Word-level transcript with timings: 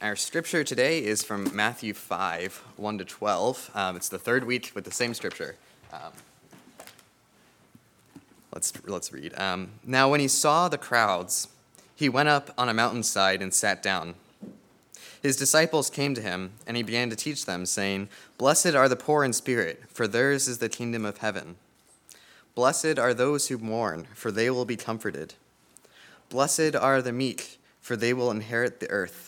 Our 0.00 0.14
scripture 0.14 0.62
today 0.62 1.04
is 1.04 1.24
from 1.24 1.56
Matthew 1.56 1.92
5, 1.92 2.62
1 2.76 2.98
to 2.98 3.04
12. 3.04 3.70
Um, 3.74 3.96
it's 3.96 4.08
the 4.08 4.18
third 4.18 4.44
week 4.44 4.70
with 4.72 4.84
the 4.84 4.92
same 4.92 5.12
scripture. 5.12 5.56
Um, 5.92 6.12
let's, 8.54 8.72
let's 8.86 9.12
read. 9.12 9.36
Um, 9.36 9.70
now, 9.84 10.08
when 10.08 10.20
he 10.20 10.28
saw 10.28 10.68
the 10.68 10.78
crowds, 10.78 11.48
he 11.96 12.08
went 12.08 12.28
up 12.28 12.52
on 12.56 12.68
a 12.68 12.74
mountainside 12.74 13.42
and 13.42 13.52
sat 13.52 13.82
down. 13.82 14.14
His 15.20 15.36
disciples 15.36 15.90
came 15.90 16.14
to 16.14 16.22
him, 16.22 16.52
and 16.64 16.76
he 16.76 16.84
began 16.84 17.10
to 17.10 17.16
teach 17.16 17.44
them, 17.44 17.66
saying, 17.66 18.08
Blessed 18.38 18.76
are 18.76 18.88
the 18.88 18.94
poor 18.94 19.24
in 19.24 19.32
spirit, 19.32 19.82
for 19.88 20.06
theirs 20.06 20.46
is 20.46 20.58
the 20.58 20.68
kingdom 20.68 21.04
of 21.04 21.18
heaven. 21.18 21.56
Blessed 22.54 23.00
are 23.00 23.14
those 23.14 23.48
who 23.48 23.58
mourn, 23.58 24.06
for 24.14 24.30
they 24.30 24.48
will 24.48 24.64
be 24.64 24.76
comforted. 24.76 25.34
Blessed 26.28 26.76
are 26.76 27.02
the 27.02 27.10
meek, 27.10 27.58
for 27.80 27.96
they 27.96 28.12
will 28.12 28.30
inherit 28.30 28.78
the 28.78 28.90
earth. 28.90 29.27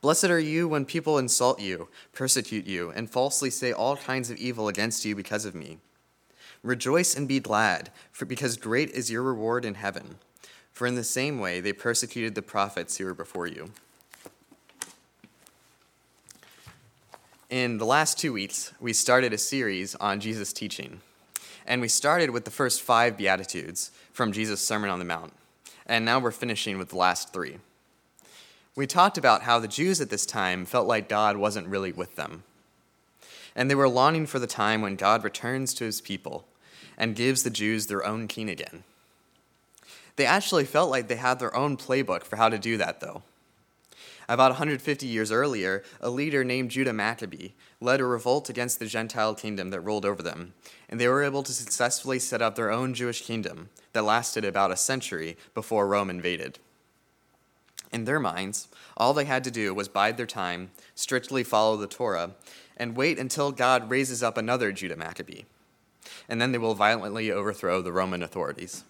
Blessed 0.00 0.26
are 0.26 0.38
you 0.38 0.68
when 0.68 0.84
people 0.84 1.18
insult 1.18 1.60
you, 1.60 1.88
persecute 2.12 2.66
you, 2.66 2.90
and 2.90 3.10
falsely 3.10 3.50
say 3.50 3.72
all 3.72 3.96
kinds 3.96 4.30
of 4.30 4.36
evil 4.36 4.68
against 4.68 5.04
you 5.04 5.16
because 5.16 5.44
of 5.44 5.56
me. 5.56 5.78
Rejoice 6.62 7.16
and 7.16 7.26
be 7.26 7.40
glad, 7.40 7.90
for 8.12 8.24
because 8.24 8.56
great 8.56 8.90
is 8.90 9.10
your 9.10 9.22
reward 9.22 9.64
in 9.64 9.74
heaven. 9.74 10.18
For 10.72 10.86
in 10.86 10.94
the 10.94 11.04
same 11.04 11.40
way 11.40 11.60
they 11.60 11.72
persecuted 11.72 12.34
the 12.34 12.42
prophets 12.42 12.96
who 12.96 13.06
were 13.06 13.14
before 13.14 13.48
you. 13.48 13.72
In 17.50 17.78
the 17.78 17.86
last 17.86 18.18
two 18.18 18.32
weeks, 18.32 18.72
we 18.78 18.92
started 18.92 19.32
a 19.32 19.38
series 19.38 19.94
on 19.96 20.20
Jesus' 20.20 20.52
teaching. 20.52 21.00
And 21.66 21.80
we 21.80 21.88
started 21.88 22.30
with 22.30 22.44
the 22.44 22.50
first 22.50 22.82
five 22.82 23.16
Beatitudes 23.16 23.90
from 24.12 24.32
Jesus' 24.32 24.60
Sermon 24.60 24.90
on 24.90 24.98
the 24.98 25.04
Mount. 25.04 25.32
And 25.86 26.04
now 26.04 26.18
we're 26.18 26.30
finishing 26.30 26.78
with 26.78 26.90
the 26.90 26.96
last 26.96 27.32
three. 27.32 27.56
We 28.78 28.86
talked 28.86 29.18
about 29.18 29.42
how 29.42 29.58
the 29.58 29.66
Jews 29.66 30.00
at 30.00 30.08
this 30.08 30.24
time 30.24 30.64
felt 30.64 30.86
like 30.86 31.08
God 31.08 31.36
wasn't 31.36 31.66
really 31.66 31.90
with 31.90 32.14
them. 32.14 32.44
And 33.56 33.68
they 33.68 33.74
were 33.74 33.88
longing 33.88 34.24
for 34.24 34.38
the 34.38 34.46
time 34.46 34.82
when 34.82 34.94
God 34.94 35.24
returns 35.24 35.74
to 35.74 35.84
his 35.84 36.00
people 36.00 36.46
and 36.96 37.16
gives 37.16 37.42
the 37.42 37.50
Jews 37.50 37.88
their 37.88 38.06
own 38.06 38.28
king 38.28 38.48
again. 38.48 38.84
They 40.14 40.26
actually 40.26 40.64
felt 40.64 40.90
like 40.90 41.08
they 41.08 41.16
had 41.16 41.40
their 41.40 41.56
own 41.56 41.76
playbook 41.76 42.22
for 42.22 42.36
how 42.36 42.48
to 42.48 42.56
do 42.56 42.76
that, 42.76 43.00
though. 43.00 43.24
About 44.28 44.52
150 44.52 45.08
years 45.08 45.32
earlier, 45.32 45.82
a 46.00 46.08
leader 46.08 46.44
named 46.44 46.70
Judah 46.70 46.92
Maccabee 46.92 47.54
led 47.80 47.98
a 47.98 48.04
revolt 48.04 48.48
against 48.48 48.78
the 48.78 48.86
Gentile 48.86 49.34
kingdom 49.34 49.70
that 49.70 49.80
ruled 49.80 50.06
over 50.06 50.22
them, 50.22 50.54
and 50.88 51.00
they 51.00 51.08
were 51.08 51.24
able 51.24 51.42
to 51.42 51.52
successfully 51.52 52.20
set 52.20 52.40
up 52.40 52.54
their 52.54 52.70
own 52.70 52.94
Jewish 52.94 53.22
kingdom 53.22 53.70
that 53.92 54.02
lasted 54.02 54.44
about 54.44 54.70
a 54.70 54.76
century 54.76 55.36
before 55.52 55.88
Rome 55.88 56.10
invaded. 56.10 56.60
In 57.92 58.04
their 58.04 58.20
minds, 58.20 58.68
all 58.96 59.14
they 59.14 59.24
had 59.24 59.44
to 59.44 59.50
do 59.50 59.72
was 59.72 59.88
bide 59.88 60.16
their 60.16 60.26
time, 60.26 60.70
strictly 60.94 61.42
follow 61.42 61.76
the 61.76 61.86
Torah, 61.86 62.32
and 62.76 62.96
wait 62.96 63.18
until 63.18 63.50
God 63.50 63.90
raises 63.90 64.22
up 64.22 64.36
another 64.36 64.72
Judah 64.72 64.96
Maccabee. 64.96 65.42
And 66.28 66.40
then 66.40 66.52
they 66.52 66.58
will 66.58 66.74
violently 66.74 67.30
overthrow 67.30 67.80
the 67.82 67.92
Roman 67.92 68.22
authorities. 68.22 68.84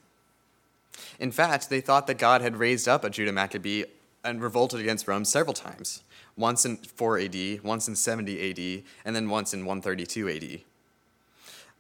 In 1.19 1.31
fact, 1.31 1.71
they 1.71 1.81
thought 1.81 2.07
that 2.07 2.19
God 2.19 2.41
had 2.43 2.57
raised 2.57 2.89
up 2.89 3.05
a 3.05 3.11
Judah 3.11 3.33
Maccabee 3.33 3.85
and 4.25 4.43
revolted 4.43 4.81
against 4.81 5.07
Rome 5.07 5.25
several 5.25 5.55
times 5.55 6.03
once 6.37 6.65
in 6.65 6.77
4 6.77 7.19
AD, 7.19 7.63
once 7.65 7.89
in 7.89 7.97
70 7.97 8.51
AD, 8.51 8.85
and 9.05 9.17
then 9.17 9.29
once 9.29 9.53
in 9.53 9.67
132 9.67 10.29
AD. 10.29 10.61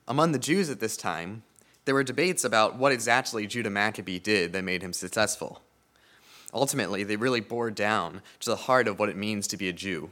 Among 0.08 0.32
the 0.32 0.38
Jews 0.38 0.68
at 0.68 0.80
this 0.80 0.96
time, 0.96 1.44
there 1.84 1.94
were 1.94 2.02
debates 2.02 2.44
about 2.44 2.76
what 2.76 2.92
exactly 2.92 3.46
Judah 3.46 3.70
Maccabee 3.70 4.18
did 4.18 4.52
that 4.52 4.64
made 4.64 4.82
him 4.82 4.92
successful. 4.92 5.62
Ultimately, 6.52 7.04
they 7.04 7.16
really 7.16 7.40
bore 7.40 7.70
down 7.70 8.22
to 8.40 8.50
the 8.50 8.56
heart 8.56 8.88
of 8.88 8.98
what 8.98 9.08
it 9.08 9.16
means 9.16 9.46
to 9.48 9.56
be 9.56 9.68
a 9.68 9.72
Jew. 9.72 10.10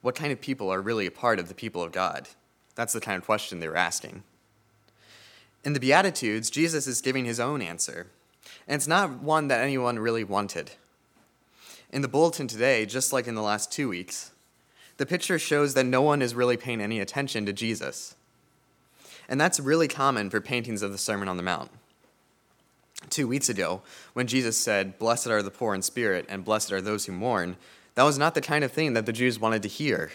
What 0.00 0.14
kind 0.14 0.32
of 0.32 0.40
people 0.40 0.70
are 0.72 0.80
really 0.80 1.06
a 1.06 1.10
part 1.10 1.38
of 1.38 1.48
the 1.48 1.54
people 1.54 1.82
of 1.82 1.92
God? 1.92 2.28
That's 2.76 2.92
the 2.92 3.00
kind 3.00 3.18
of 3.18 3.24
question 3.24 3.58
they 3.58 3.68
were 3.68 3.76
asking. 3.76 4.22
In 5.64 5.72
the 5.72 5.80
Beatitudes, 5.80 6.48
Jesus 6.48 6.86
is 6.86 7.00
giving 7.00 7.24
his 7.24 7.40
own 7.40 7.60
answer, 7.60 8.06
and 8.68 8.76
it's 8.76 8.86
not 8.86 9.22
one 9.22 9.48
that 9.48 9.62
anyone 9.62 9.98
really 9.98 10.22
wanted. 10.22 10.72
In 11.90 12.02
the 12.02 12.08
bulletin 12.08 12.46
today, 12.46 12.86
just 12.86 13.12
like 13.12 13.26
in 13.26 13.34
the 13.34 13.42
last 13.42 13.72
two 13.72 13.88
weeks, 13.88 14.30
the 14.96 15.06
picture 15.06 15.38
shows 15.38 15.74
that 15.74 15.86
no 15.86 16.02
one 16.02 16.22
is 16.22 16.34
really 16.34 16.56
paying 16.56 16.80
any 16.80 17.00
attention 17.00 17.46
to 17.46 17.52
Jesus. 17.52 18.14
And 19.28 19.40
that's 19.40 19.58
really 19.58 19.88
common 19.88 20.30
for 20.30 20.40
paintings 20.40 20.82
of 20.82 20.92
the 20.92 20.98
Sermon 20.98 21.28
on 21.28 21.36
the 21.36 21.42
Mount 21.42 21.70
two 23.10 23.28
weeks 23.28 23.48
ago 23.48 23.82
when 24.12 24.26
Jesus 24.26 24.56
said, 24.56 24.98
Blessed 24.98 25.28
are 25.28 25.42
the 25.42 25.50
poor 25.50 25.74
in 25.74 25.82
spirit, 25.82 26.26
and 26.28 26.44
blessed 26.44 26.72
are 26.72 26.80
those 26.80 27.06
who 27.06 27.12
mourn, 27.12 27.56
that 27.94 28.02
was 28.02 28.18
not 28.18 28.34
the 28.34 28.40
kind 28.40 28.64
of 28.64 28.72
thing 28.72 28.92
that 28.92 29.06
the 29.06 29.12
Jews 29.12 29.38
wanted 29.38 29.62
to 29.62 29.68
hear. 29.68 30.10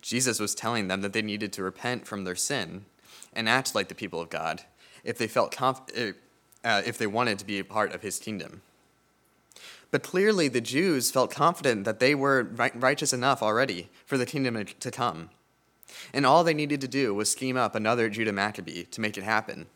Jesus 0.00 0.38
was 0.38 0.54
telling 0.54 0.88
them 0.88 1.00
that 1.00 1.12
they 1.12 1.22
needed 1.22 1.52
to 1.54 1.62
repent 1.62 2.06
from 2.06 2.24
their 2.24 2.36
sin 2.36 2.84
and 3.32 3.48
act 3.48 3.74
like 3.74 3.88
the 3.88 3.94
people 3.94 4.20
of 4.20 4.30
God 4.30 4.62
if 5.02 5.18
they 5.18 5.26
felt 5.26 5.50
conf- 5.50 5.80
uh, 5.96 6.12
uh 6.66 6.82
if 6.86 6.98
they 6.98 7.06
wanted 7.06 7.38
to 7.38 7.46
be 7.46 7.58
a 7.58 7.64
part 7.64 7.94
of 7.94 8.02
his 8.02 8.18
kingdom. 8.18 8.62
But 9.90 10.02
clearly, 10.02 10.48
the 10.48 10.60
Jews 10.60 11.10
felt 11.10 11.30
confident 11.30 11.84
that 11.84 12.00
they 12.00 12.14
were 12.14 12.42
righteous 12.74 13.12
enough 13.12 13.42
already 13.42 13.90
for 14.06 14.18
the 14.18 14.26
kingdom 14.26 14.64
to 14.80 14.90
come. 14.90 15.30
And 16.12 16.26
all 16.26 16.42
they 16.42 16.54
needed 16.54 16.80
to 16.80 16.88
do 16.88 17.14
was 17.14 17.30
scheme 17.30 17.56
up 17.56 17.74
another 17.74 18.08
Judah 18.08 18.32
Maccabee 18.32 18.84
to 18.84 19.00
make 19.00 19.16
it 19.16 19.22
happen. 19.22 19.66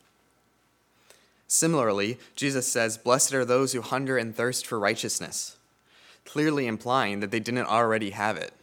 Similarly, 1.51 2.19
Jesus 2.35 2.67
says, 2.67 2.99
Blessed 2.99 3.33
are 3.33 3.43
those 3.43 3.73
who 3.73 3.81
hunger 3.81 4.19
and 4.19 4.35
thirst 4.35 4.67
for 4.67 4.79
righteousness, 4.79 5.57
clearly 6.23 6.67
implying 6.67 7.21
that 7.21 7.31
they 7.31 7.39
didn't 7.39 7.65
already 7.65 8.11
have 8.11 8.37
it. 8.37 8.53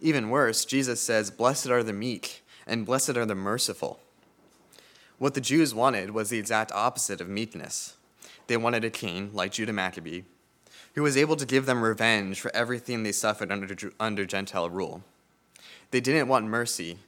Even 0.00 0.30
worse, 0.30 0.64
Jesus 0.64 1.00
says, 1.00 1.32
Blessed 1.32 1.68
are 1.68 1.82
the 1.82 1.92
meek, 1.92 2.44
and 2.64 2.86
blessed 2.86 3.16
are 3.16 3.26
the 3.26 3.34
merciful. 3.34 3.98
What 5.18 5.34
the 5.34 5.40
Jews 5.40 5.74
wanted 5.74 6.12
was 6.12 6.30
the 6.30 6.38
exact 6.38 6.70
opposite 6.70 7.20
of 7.20 7.28
meekness. 7.28 7.96
They 8.46 8.56
wanted 8.56 8.84
a 8.84 8.90
king, 8.90 9.30
like 9.32 9.50
Judah 9.50 9.72
Maccabee, 9.72 10.22
who 10.94 11.02
was 11.02 11.16
able 11.16 11.34
to 11.34 11.46
give 11.46 11.66
them 11.66 11.82
revenge 11.82 12.40
for 12.40 12.54
everything 12.54 13.02
they 13.02 13.12
suffered 13.12 13.50
under, 13.50 13.74
under 13.98 14.24
Gentile 14.24 14.70
rule. 14.70 15.02
They 15.90 16.00
didn't 16.00 16.28
want 16.28 16.46
mercy 16.46 16.98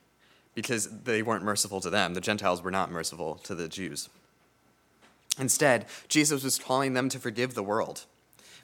because 0.57 1.03
they 1.03 1.23
weren't 1.23 1.45
merciful 1.45 1.81
to 1.83 1.91
them. 1.91 2.15
The 2.15 2.21
Gentiles 2.21 2.63
were 2.63 2.73
not 2.73 2.91
merciful 2.91 3.37
to 3.45 3.55
the 3.55 3.69
Jews. 3.69 4.09
Instead, 5.39 5.87
Jesus 6.09 6.45
was 6.45 6.59
calling 6.59 6.95
them 6.95 7.09
to 7.09 7.19
forgive 7.19 7.55
the 7.55 7.63
world, 7.63 8.05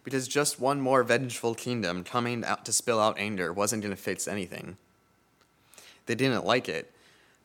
because 0.04 0.28
just 0.28 0.60
one 0.60 0.80
more 0.80 1.02
vengeful 1.02 1.54
kingdom 1.54 2.04
coming 2.04 2.44
out 2.44 2.64
to 2.64 2.72
spill 2.72 3.00
out 3.00 3.18
anger 3.18 3.52
wasn't 3.52 3.82
going 3.82 3.94
to 3.94 4.00
fix 4.00 4.28
anything. 4.28 4.76
They 6.06 6.14
didn't 6.14 6.46
like 6.46 6.68
it, 6.68 6.92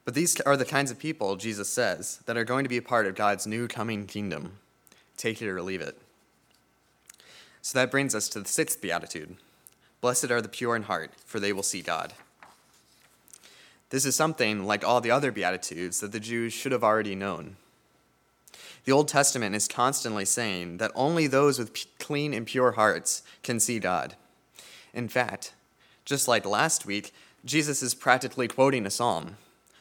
but 0.06 0.14
these 0.14 0.40
are 0.42 0.56
the 0.56 0.66
kinds 0.66 0.92
of 0.92 1.00
people, 1.00 1.36
Jesus 1.36 1.70
says, 1.70 2.20
that 2.26 2.38
are 2.38 2.44
going 2.44 2.64
to 2.64 2.70
be 2.70 2.78
a 2.78 2.82
part 2.82 3.08
of 3.08 3.16
God's 3.16 3.48
new 3.48 3.68
coming 3.68 4.06
kingdom. 4.06 4.54
Take 5.18 5.42
it 5.42 5.50
or 5.50 5.62
leave 5.62 5.82
it. 5.82 5.98
So 7.62 7.80
that 7.80 7.90
brings 7.90 8.14
us 8.14 8.30
to 8.30 8.40
the 8.40 8.48
sixth 8.48 8.80
beatitude 8.82 9.38
Blessed 10.02 10.30
are 10.30 10.42
the 10.42 10.50
pure 10.50 10.76
in 10.76 10.84
heart, 10.84 11.12
for 11.26 11.40
they 11.40 11.52
will 11.52 11.64
see 11.64 11.82
God. 11.82 12.14
This 13.90 14.06
is 14.06 14.16
something, 14.16 14.66
like 14.66 14.84
all 14.84 15.02
the 15.02 15.10
other 15.10 15.32
beatitudes, 15.32 16.00
that 16.00 16.12
the 16.12 16.20
Jews 16.20 16.54
should 16.54 16.72
have 16.72 16.84
already 16.84 17.16
known. 17.16 17.56
The 18.86 18.92
Old 18.92 19.08
Testament 19.08 19.56
is 19.56 19.68
constantly 19.68 20.26
saying 20.26 20.78
that 20.78 20.92
only 20.94 21.26
those 21.26 21.58
with 21.58 21.74
p- 21.74 21.86
clean 22.00 22.34
and 22.34 22.46
pure 22.46 22.74
hearts 22.74 23.24
can 23.42 23.60
see 23.60 23.80
God. 23.80 24.16
In 24.94 25.10
fact, 25.10 25.54
just 26.06 26.28
like 26.28 26.46
last 26.46 26.86
week, 26.86 27.12
Jesus 27.44 27.82
is 27.82 27.96
practically 27.96 28.48
quoting 28.48 28.86
a 28.86 28.92
psalm, 28.92 29.38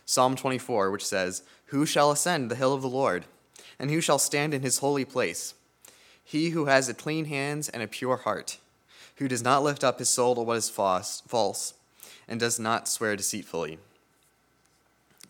Psalm 0.06 0.36
24, 0.36 0.90
which 0.90 1.04
says, 1.04 1.42
Who 1.66 1.84
shall 1.84 2.10
ascend 2.10 2.50
the 2.50 2.56
hill 2.56 2.72
of 2.72 2.80
the 2.82 2.88
Lord? 2.88 3.26
And 3.78 3.90
who 3.90 4.00
shall 4.00 4.18
stand 4.18 4.54
in 4.54 4.62
his 4.62 4.78
holy 4.78 5.04
place? 5.04 5.54
He 6.22 6.50
who 6.50 6.66
has 6.66 6.88
a 6.88 6.94
clean 6.94 7.26
hands 7.26 7.68
and 7.68 7.82
a 7.82 7.86
pure 7.86 8.16
heart, 8.18 8.58
who 9.16 9.28
does 9.28 9.42
not 9.42 9.62
lift 9.62 9.84
up 9.84 9.98
his 9.98 10.08
soul 10.08 10.34
to 10.34 10.40
what 10.40 10.56
is 10.56 10.70
false, 10.70 11.74
and 12.26 12.40
does 12.40 12.58
not 12.58 12.88
swear 12.88 13.16
deceitfully. 13.16 13.78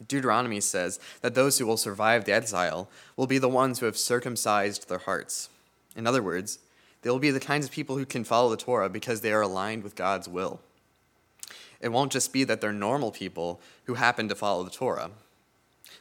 Deuteronomy 0.09 0.61
says 0.61 0.99
that 1.21 1.35
those 1.35 1.59
who 1.59 1.67
will 1.67 1.77
survive 1.77 2.25
the 2.25 2.33
exile 2.33 2.89
will 3.17 3.27
be 3.27 3.39
the 3.39 3.49
ones 3.49 3.79
who 3.79 3.87
have 3.87 3.97
circumcised 3.97 4.89
their 4.89 4.99
hearts. 4.99 5.49
In 5.97 6.07
other 6.07 6.23
words, 6.23 6.59
they 7.03 7.11
will 7.11 7.19
be 7.19 7.31
the 7.31 7.41
kinds 7.41 7.67
of 7.67 7.73
people 7.73 7.99
who 7.99 8.07
can 8.07 8.25
follow 8.25 8.51
the 8.51 8.57
Torah 8.57 8.89
because 8.89 9.21
they 9.21 9.33
are 9.33 9.43
aligned 9.43 9.83
with 9.83 9.95
God's 9.95 10.29
will. 10.29 10.61
it 11.81 11.93
won't 11.93 12.13
just 12.13 12.33
be 12.33 12.45
that 12.45 12.63
they're 12.63 12.73
normal 12.73 13.11
people 13.11 13.61
who 13.85 13.95
happen 13.95 14.29
to 14.29 14.35
follow 14.35 14.63
the 14.63 14.71
Torah. 14.71 15.11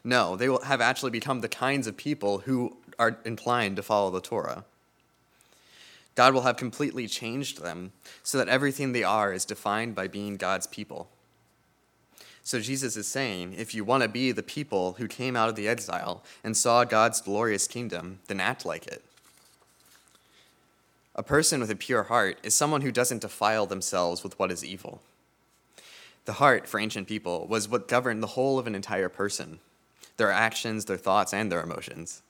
No, 0.04 0.36
they 0.36 0.48
will 0.48 0.64
have 0.64 0.82
actually 0.82 1.12
become 1.12 1.42
the 1.42 1.50
kinds 1.50 1.88
of 1.88 1.98
people 1.98 2.40
who 2.40 2.78
are 2.98 3.18
inclined 3.26 3.76
to 3.76 3.84
follow 3.84 4.10
the 4.10 4.22
Torah. 4.22 4.64
God 6.16 6.34
will 6.34 6.42
have 6.42 6.58
completely 6.58 7.08
changed 7.08 7.62
them 7.62 7.92
so 8.22 8.38
that 8.38 8.48
everything 8.48 8.92
they 8.92 9.04
are 9.04 9.34
is 9.34 9.46
defined 9.46 9.96
by 9.96 10.08
being 10.08 10.38
God's 10.38 10.68
people. 10.68 11.10
So 12.46 12.60
Jesus 12.60 12.98
is 12.98 13.08
saying, 13.08 13.56
if 13.58 13.74
you 13.74 13.86
want 13.86 14.04
to 14.04 14.10
be 14.10 14.34
the 14.34 14.44
people 14.44 14.94
who 14.94 15.08
came 15.08 15.38
out 15.38 15.48
of 15.48 15.56
the 15.56 15.68
exile 15.68 16.24
and 16.44 16.58
saw 16.58 16.84
God's 16.84 17.22
glorious 17.22 17.68
kingdom, 17.68 18.20
then 18.28 18.42
act 18.42 18.66
like 18.66 18.86
it. 18.86 19.02
A 21.16 21.24
person 21.24 21.62
with 21.62 21.72
a 21.72 21.76
pure 21.76 22.04
heart 22.04 22.38
is 22.44 22.54
someone 22.54 22.82
who 22.82 22.92
doesn't 22.92 23.22
defile 23.22 23.66
themselves 23.66 24.24
with 24.24 24.38
what 24.38 24.52
is 24.52 24.66
evil. 24.66 25.02
The 26.26 26.34
heart, 26.34 26.68
for 26.68 26.80
ancient 26.80 27.08
people, 27.08 27.48
was 27.48 27.70
what 27.70 27.88
governed 27.88 28.22
the 28.22 28.28
whole 28.28 28.60
of 28.60 28.68
an 28.68 28.76
entire 28.76 29.10
person 29.10 29.60
their 30.18 30.32
actions, 30.32 30.86
their 30.86 30.98
thoughts, 30.98 31.34
and 31.34 31.52
their 31.52 31.64
emotions. 31.64 32.22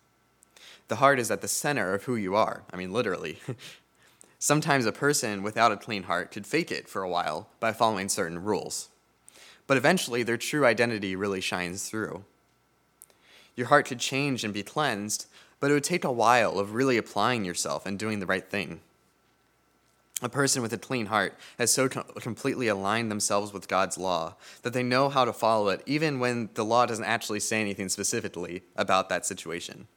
The 0.88 0.98
heart 0.98 1.20
is 1.20 1.30
at 1.30 1.42
the 1.42 1.50
center 1.50 1.94
of 1.94 2.04
who 2.04 2.16
you 2.16 2.34
are. 2.34 2.64
I 2.72 2.78
mean, 2.78 2.94
literally. 2.94 3.40
Sometimes 4.40 4.86
a 4.86 4.94
person 4.94 5.44
without 5.44 5.74
a 5.74 5.78
clean 5.78 6.04
heart 6.04 6.32
could 6.32 6.48
fake 6.48 6.72
it 6.72 6.88
for 6.88 7.02
a 7.02 7.10
while 7.10 7.50
by 7.60 7.74
following 7.74 8.08
certain 8.08 8.42
rules 8.42 8.90
but 9.68 9.78
eventually 9.78 10.24
their 10.24 10.38
true 10.38 10.66
identity 10.66 11.16
really 11.16 11.42
shines 11.42 11.90
through. 11.90 12.24
Your 13.56 13.68
heart 13.68 13.86
could 13.86 14.00
change 14.00 14.44
and 14.44 14.54
be 14.54 14.64
cleansed, 14.64 15.28
but 15.60 15.70
it 15.70 15.74
would 15.74 15.84
take 15.84 16.04
a 16.04 16.12
while 16.12 16.60
of 16.60 16.74
really 16.74 16.98
applying 16.98 17.46
yourself 17.46 17.86
and 17.86 18.00
doing 18.00 18.20
the 18.20 18.26
right 18.26 18.50
thing. 18.50 18.82
A 20.22 20.30
person 20.30 20.62
with 20.62 20.72
a 20.72 20.78
clean 20.78 21.08
heart 21.08 21.38
has 21.58 21.74
so 21.74 21.90
com- 21.90 22.06
completely 22.16 22.68
aligned 22.68 23.12
themselves 23.12 23.52
with 23.52 23.68
God's 23.68 23.98
law 23.98 24.36
that 24.62 24.72
they 24.72 24.84
know 24.84 25.10
how 25.10 25.26
to 25.26 25.34
follow 25.34 25.68
it 25.70 25.84
even 25.86 26.20
when 26.20 26.50
the 26.54 26.64
law 26.64 26.86
doesn't 26.86 27.04
actually 27.04 27.42
say 27.42 27.60
anything 27.60 27.90
specifically 27.90 28.64
about 28.76 29.10
that 29.10 29.26
situation. 29.26 29.88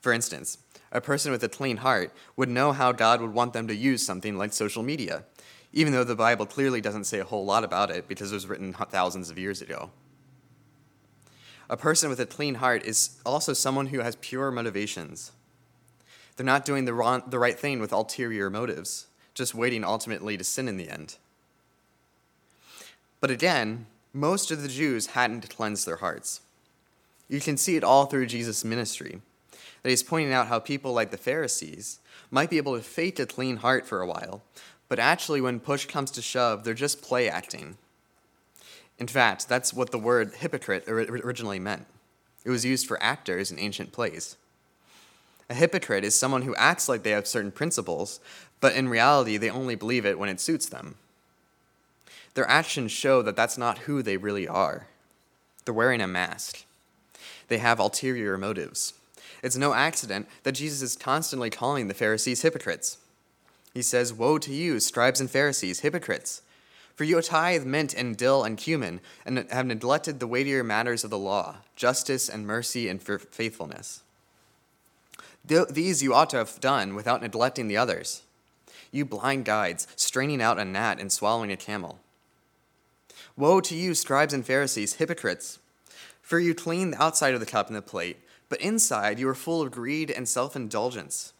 For 0.00 0.12
instance, 0.12 0.58
a 0.90 1.00
person 1.00 1.32
with 1.32 1.42
a 1.42 1.48
clean 1.48 1.78
heart 1.78 2.12
would 2.36 2.50
know 2.50 2.72
how 2.72 2.92
God 2.92 3.22
would 3.22 3.32
want 3.32 3.54
them 3.54 3.68
to 3.68 3.74
use 3.74 4.04
something 4.04 4.36
like 4.36 4.52
social 4.52 4.82
media 4.82 5.24
even 5.72 5.92
though 5.92 6.04
the 6.04 6.14
Bible 6.14 6.46
clearly 6.46 6.80
doesn't 6.80 7.04
say 7.04 7.18
a 7.18 7.24
whole 7.24 7.44
lot 7.44 7.64
about 7.64 7.90
it 7.90 8.08
because 8.08 8.30
it 8.30 8.34
was 8.34 8.46
written 8.46 8.72
thousands 8.72 9.30
of 9.30 9.38
years 9.38 9.62
ago. 9.62 9.90
A 11.70 11.76
person 11.76 12.10
with 12.10 12.20
a 12.20 12.26
clean 12.26 12.56
heart 12.56 12.84
is 12.84 13.20
also 13.24 13.54
someone 13.54 13.86
who 13.86 14.00
has 14.00 14.16
pure 14.16 14.50
motivations. 14.50 15.32
They're 16.36 16.44
not 16.44 16.64
doing 16.64 16.84
the, 16.84 16.94
wrong, 16.94 17.22
the 17.26 17.38
right 17.38 17.58
thing 17.58 17.80
with 17.80 17.92
ulterior 17.92 18.50
motives, 18.50 19.06
just 19.32 19.54
waiting 19.54 19.84
ultimately 19.84 20.36
to 20.36 20.44
sin 20.44 20.68
in 20.68 20.76
the 20.76 20.90
end. 20.90 21.16
But 23.20 23.30
again, 23.30 23.86
most 24.12 24.50
of 24.50 24.62
the 24.62 24.68
Jews 24.68 25.08
hadn't 25.08 25.48
cleansed 25.48 25.86
their 25.86 25.96
hearts. 25.96 26.40
You 27.28 27.40
can 27.40 27.56
see 27.56 27.76
it 27.76 27.84
all 27.84 28.06
through 28.06 28.26
Jesus' 28.26 28.64
ministry. 28.64 29.22
That 29.82 29.90
he's 29.90 30.02
pointing 30.02 30.32
out 30.32 30.48
how 30.48 30.58
people 30.58 30.92
like 30.92 31.10
the 31.10 31.16
Pharisees 31.16 32.00
might 32.30 32.50
be 32.50 32.58
able 32.58 32.76
to 32.76 32.82
fake 32.82 33.18
a 33.18 33.26
clean 33.26 33.58
heart 33.58 33.86
for 33.86 34.00
a 34.00 34.06
while, 34.06 34.42
but 34.92 34.98
actually, 34.98 35.40
when 35.40 35.58
push 35.58 35.86
comes 35.86 36.10
to 36.10 36.20
shove, 36.20 36.64
they're 36.64 36.74
just 36.74 37.00
play 37.00 37.26
acting. 37.26 37.78
In 38.98 39.06
fact, 39.06 39.48
that's 39.48 39.72
what 39.72 39.90
the 39.90 39.98
word 39.98 40.34
hypocrite 40.34 40.86
originally 40.86 41.58
meant. 41.58 41.86
It 42.44 42.50
was 42.50 42.66
used 42.66 42.86
for 42.86 43.02
actors 43.02 43.50
in 43.50 43.58
ancient 43.58 43.90
plays. 43.90 44.36
A 45.48 45.54
hypocrite 45.54 46.04
is 46.04 46.14
someone 46.14 46.42
who 46.42 46.54
acts 46.56 46.90
like 46.90 47.04
they 47.04 47.12
have 47.12 47.26
certain 47.26 47.52
principles, 47.52 48.20
but 48.60 48.74
in 48.74 48.86
reality, 48.86 49.38
they 49.38 49.48
only 49.48 49.76
believe 49.76 50.04
it 50.04 50.18
when 50.18 50.28
it 50.28 50.42
suits 50.42 50.68
them. 50.68 50.96
Their 52.34 52.46
actions 52.46 52.92
show 52.92 53.22
that 53.22 53.34
that's 53.34 53.56
not 53.56 53.78
who 53.88 54.02
they 54.02 54.18
really 54.18 54.46
are. 54.46 54.88
They're 55.64 55.72
wearing 55.72 56.02
a 56.02 56.06
mask. 56.06 56.66
They 57.48 57.56
have 57.56 57.80
ulterior 57.80 58.36
motives. 58.36 58.92
It's 59.42 59.56
no 59.56 59.72
accident 59.72 60.28
that 60.42 60.52
Jesus 60.52 60.82
is 60.82 60.96
constantly 60.96 61.48
calling 61.48 61.88
the 61.88 61.94
Pharisees 61.94 62.42
hypocrites. 62.42 62.98
He 63.72 63.82
says, 63.82 64.12
Woe 64.12 64.38
to 64.38 64.52
you, 64.52 64.80
scribes 64.80 65.20
and 65.20 65.30
Pharisees, 65.30 65.80
hypocrites! 65.80 66.42
For 66.94 67.04
you 67.04 67.20
tithe 67.22 67.64
mint 67.64 67.94
and 67.94 68.16
dill 68.16 68.44
and 68.44 68.58
cumin, 68.58 69.00
and 69.24 69.46
have 69.50 69.66
neglected 69.66 70.20
the 70.20 70.26
weightier 70.26 70.62
matters 70.62 71.04
of 71.04 71.10
the 71.10 71.18
law, 71.18 71.56
justice 71.74 72.28
and 72.28 72.46
mercy 72.46 72.88
and 72.88 73.02
faithfulness. 73.02 74.02
These 75.44 76.02
you 76.02 76.14
ought 76.14 76.30
to 76.30 76.36
have 76.36 76.60
done 76.60 76.94
without 76.94 77.22
neglecting 77.22 77.66
the 77.66 77.78
others. 77.78 78.22
You 78.90 79.06
blind 79.06 79.46
guides, 79.46 79.86
straining 79.96 80.42
out 80.42 80.58
a 80.58 80.64
gnat 80.64 81.00
and 81.00 81.10
swallowing 81.10 81.50
a 81.50 81.56
camel. 81.56 81.98
Woe 83.36 83.60
to 83.62 83.74
you, 83.74 83.94
scribes 83.94 84.34
and 84.34 84.44
Pharisees, 84.44 84.94
hypocrites! 84.94 85.58
For 86.20 86.38
you 86.38 86.54
clean 86.54 86.90
the 86.90 87.02
outside 87.02 87.34
of 87.34 87.40
the 87.40 87.46
cup 87.46 87.68
and 87.68 87.76
the 87.76 87.82
plate, 87.82 88.18
but 88.48 88.60
inside 88.60 89.18
you 89.18 89.28
are 89.28 89.34
full 89.34 89.62
of 89.62 89.70
greed 89.70 90.10
and 90.10 90.28
self 90.28 90.54
indulgence. 90.54 91.32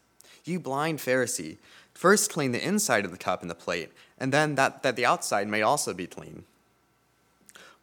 You 0.43 0.59
blind 0.59 0.99
Pharisee, 0.99 1.57
First, 1.93 2.31
clean 2.31 2.51
the 2.51 2.65
inside 2.65 3.05
of 3.05 3.11
the 3.11 3.17
cup 3.17 3.41
and 3.41 3.49
the 3.49 3.55
plate, 3.55 3.91
and 4.17 4.33
then 4.33 4.55
that, 4.55 4.83
that 4.83 4.95
the 4.95 5.05
outside 5.05 5.47
may 5.47 5.61
also 5.61 5.93
be 5.93 6.07
clean. 6.07 6.43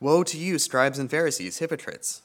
Woe 0.01 0.25
to 0.25 0.37
you, 0.37 0.59
scribes 0.59 0.99
and 0.99 1.11
Pharisees, 1.11 1.59
hypocrites! 1.59 2.23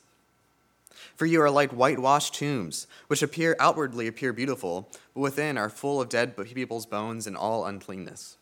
For 1.16 1.26
you 1.26 1.42
are 1.42 1.52
like 1.52 1.72
whitewashed 1.72 2.34
tombs, 2.34 2.88
which 3.08 3.22
appear 3.22 3.56
outwardly 3.60 4.08
appear 4.08 4.34
beautiful, 4.34 4.90
but 5.14 5.22
within 5.22 5.58
are 5.58 5.70
full 5.70 6.02
of 6.02 6.10
dead 6.10 6.36
people's 6.36 6.86
bones 6.86 7.28
and 7.28 7.38
all 7.38 7.66
uncleanness. 7.66 8.38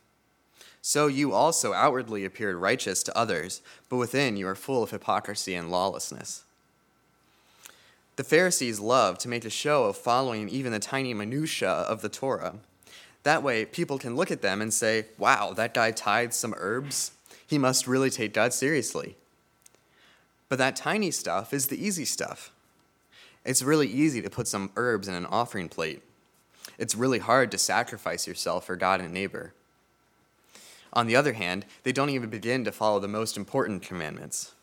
So 0.82 1.08
you 1.08 1.34
also 1.34 1.74
outwardly 1.74 2.26
appeared 2.26 2.56
righteous 2.56 3.04
to 3.04 3.18
others, 3.18 3.62
but 3.90 3.98
within 3.98 4.38
you 4.38 4.48
are 4.48 4.56
full 4.56 4.84
of 4.84 4.92
hypocrisy 4.92 5.54
and 5.54 5.70
lawlessness. 5.70 6.44
The 8.16 8.24
Pharisees 8.24 8.80
love 8.80 9.18
to 9.20 9.30
make 9.30 9.46
a 9.46 9.50
show 9.50 9.86
of 9.86 9.98
following 9.98 10.50
even 10.50 10.72
the 10.72 10.80
tiny 10.80 11.14
minutiae 11.14 11.70
of 11.70 12.02
the 12.02 12.10
Torah 12.10 12.56
that 13.24 13.42
way, 13.42 13.66
people 13.66 13.98
can 13.98 14.16
look 14.16 14.32
at 14.32 14.42
them 14.42 14.62
and 14.62 14.74
say, 14.74 15.06
wow, 15.18 15.54
that 15.54 15.74
guy 15.74 15.92
tithes 15.92 16.36
some 16.36 16.54
herbs. 16.58 17.14
He 17.48 17.58
must 17.58 17.88
really 17.88 18.10
take 18.10 18.34
God 18.34 18.54
seriously. 18.54 19.16
But 20.50 20.58
that 20.60 20.76
tiny 20.76 21.10
stuff 21.10 21.54
is 21.54 21.68
the 21.68 21.84
easy 21.84 22.06
stuff. 22.06 22.52
It's 23.46 23.64
really 23.64 23.88
easy 23.88 24.22
to 24.22 24.30
put 24.30 24.48
some 24.48 24.72
herbs 24.76 25.08
in 25.08 25.16
an 25.16 25.26
offering 25.26 25.70
plate. 25.70 26.02
It's 26.78 26.96
really 26.96 27.20
hard 27.20 27.50
to 27.52 27.58
sacrifice 27.58 28.28
yourself 28.28 28.66
for 28.66 28.76
God 28.76 29.00
and 29.00 29.14
neighbor. 29.14 29.54
On 30.92 31.08
the 31.08 31.16
other 31.16 31.34
hand, 31.34 31.66
they 31.84 31.92
don't 31.92 32.10
even 32.10 32.30
begin 32.30 32.64
to 32.66 32.72
follow 32.72 33.00
the 33.00 33.08
most 33.08 33.36
important 33.36 33.82
commandments. 33.82 34.54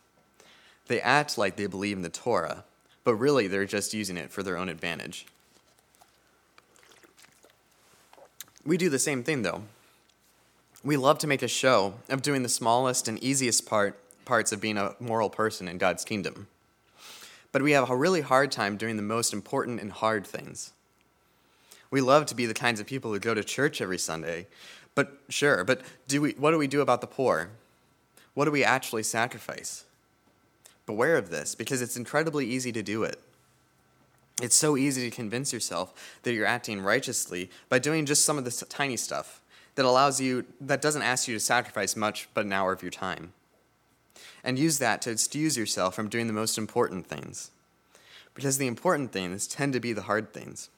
They 0.86 1.01
act 1.01 1.36
like 1.36 1.56
they 1.56 1.67
believe 1.67 1.96
in 1.96 2.03
the 2.03 2.08
Torah, 2.08 2.65
but 3.05 3.15
really 3.15 3.47
they're 3.47 3.65
just 3.65 3.95
using 3.95 4.17
it 4.17 4.31
for 4.31 4.43
their 4.43 4.57
own 4.57 4.69
advantage. 4.69 5.27
We 8.65 8.77
do 8.77 8.89
the 8.89 8.99
same 8.99 9.23
thing, 9.23 9.43
though. 9.43 9.63
We 10.85 10.97
love 10.97 11.19
to 11.19 11.27
make 11.27 11.43
a 11.43 11.49
show 11.49 11.95
of 12.09 12.23
doing 12.23 12.43
the 12.43 12.49
smallest 12.49 13.09
and 13.09 13.23
easiest 13.23 13.67
part, 13.67 13.99
parts 14.25 14.53
of 14.53 14.61
being 14.61 14.79
a 14.79 14.95
moral 15.01 15.31
person 15.31 15.69
in 15.69 15.79
God's 15.79 16.05
kingdom. 16.05 16.47
But 17.53 17.63
we 17.63 17.73
have 17.73 17.91
a 17.91 17.97
really 17.97 18.21
hard 18.21 18.53
time 18.53 18.77
doing 18.77 18.97
the 18.97 19.03
most 19.03 19.33
important 19.33 19.81
and 19.81 19.91
hard 19.91 20.27
things. 20.27 20.73
We 21.91 22.01
love 22.01 22.27
to 22.27 22.35
be 22.35 22.47
the 22.47 22.55
kinds 22.55 22.81
of 22.81 22.87
people 22.87 23.13
who 23.13 23.19
go 23.19 23.35
to 23.35 23.43
church 23.43 23.81
every 23.81 23.99
Sunday, 23.99 24.47
but 24.95 25.19
sure, 25.29 25.65
but 25.65 25.81
do 26.07 26.21
we, 26.21 26.33
what 26.33 26.53
do 26.53 26.59
we 26.59 26.67
do 26.67 26.81
about 26.81 27.01
the 27.01 27.07
poor? 27.07 27.51
What 28.35 28.45
do 28.45 28.51
we 28.51 28.63
actually 28.63 29.03
sacrifice? 29.03 29.85
Beware 30.87 31.17
of 31.17 31.31
this, 31.31 31.55
because 31.55 31.82
it's 31.82 31.96
incredibly 31.96 32.46
easy 32.46 32.72
to 32.72 32.82
do 32.82 33.05
it. 33.05 33.20
It's 34.43 34.56
so 34.56 34.77
easy 34.77 35.08
to 35.08 35.15
convince 35.15 35.53
yourself 35.53 36.19
that 36.22 36.32
you're 36.32 36.46
acting 36.46 36.81
righteously 36.81 37.51
by 37.69 37.79
doing 37.79 38.06
just 38.06 38.25
some 38.25 38.39
of 38.39 38.44
the 38.44 38.65
tiny 38.69 38.96
stuff 38.96 39.43
that 39.75 39.84
allows 39.84 40.20
you, 40.20 40.46
that 40.60 40.82
doesn't 40.82 41.03
ask 41.03 41.29
you 41.29 41.34
to 41.34 41.41
sacrifice 41.41 41.94
much 41.94 42.29
but 42.34 42.44
an 42.44 42.53
hour 42.53 42.72
of 42.72 42.82
your 42.82 42.91
time. 42.91 43.32
And 44.43 44.58
use 44.58 44.79
that 44.79 45.03
to 45.03 45.10
excuse 45.10 45.56
yourself 45.56 45.94
from 45.94 46.08
doing 46.08 46.27
the 46.27 46.32
most 46.32 46.56
important 46.56 47.06
things. 47.06 47.51
Because 48.34 48.58
the 48.58 48.67
important 48.67 49.13
things 49.13 49.46
tend 49.46 49.75
to 49.75 49.81
be 49.81 49.93
the 49.93 50.03
hard 50.03 50.32
things. 50.32 50.70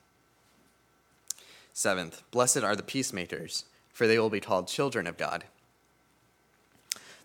Seventh, 1.72 2.22
blessed 2.30 2.58
are 2.58 2.76
the 2.76 2.82
peacemakers, 2.82 3.64
for 3.92 4.06
they 4.06 4.18
will 4.18 4.30
be 4.30 4.40
called 4.40 4.66
children 4.66 5.06
of 5.06 5.16
God. 5.16 5.44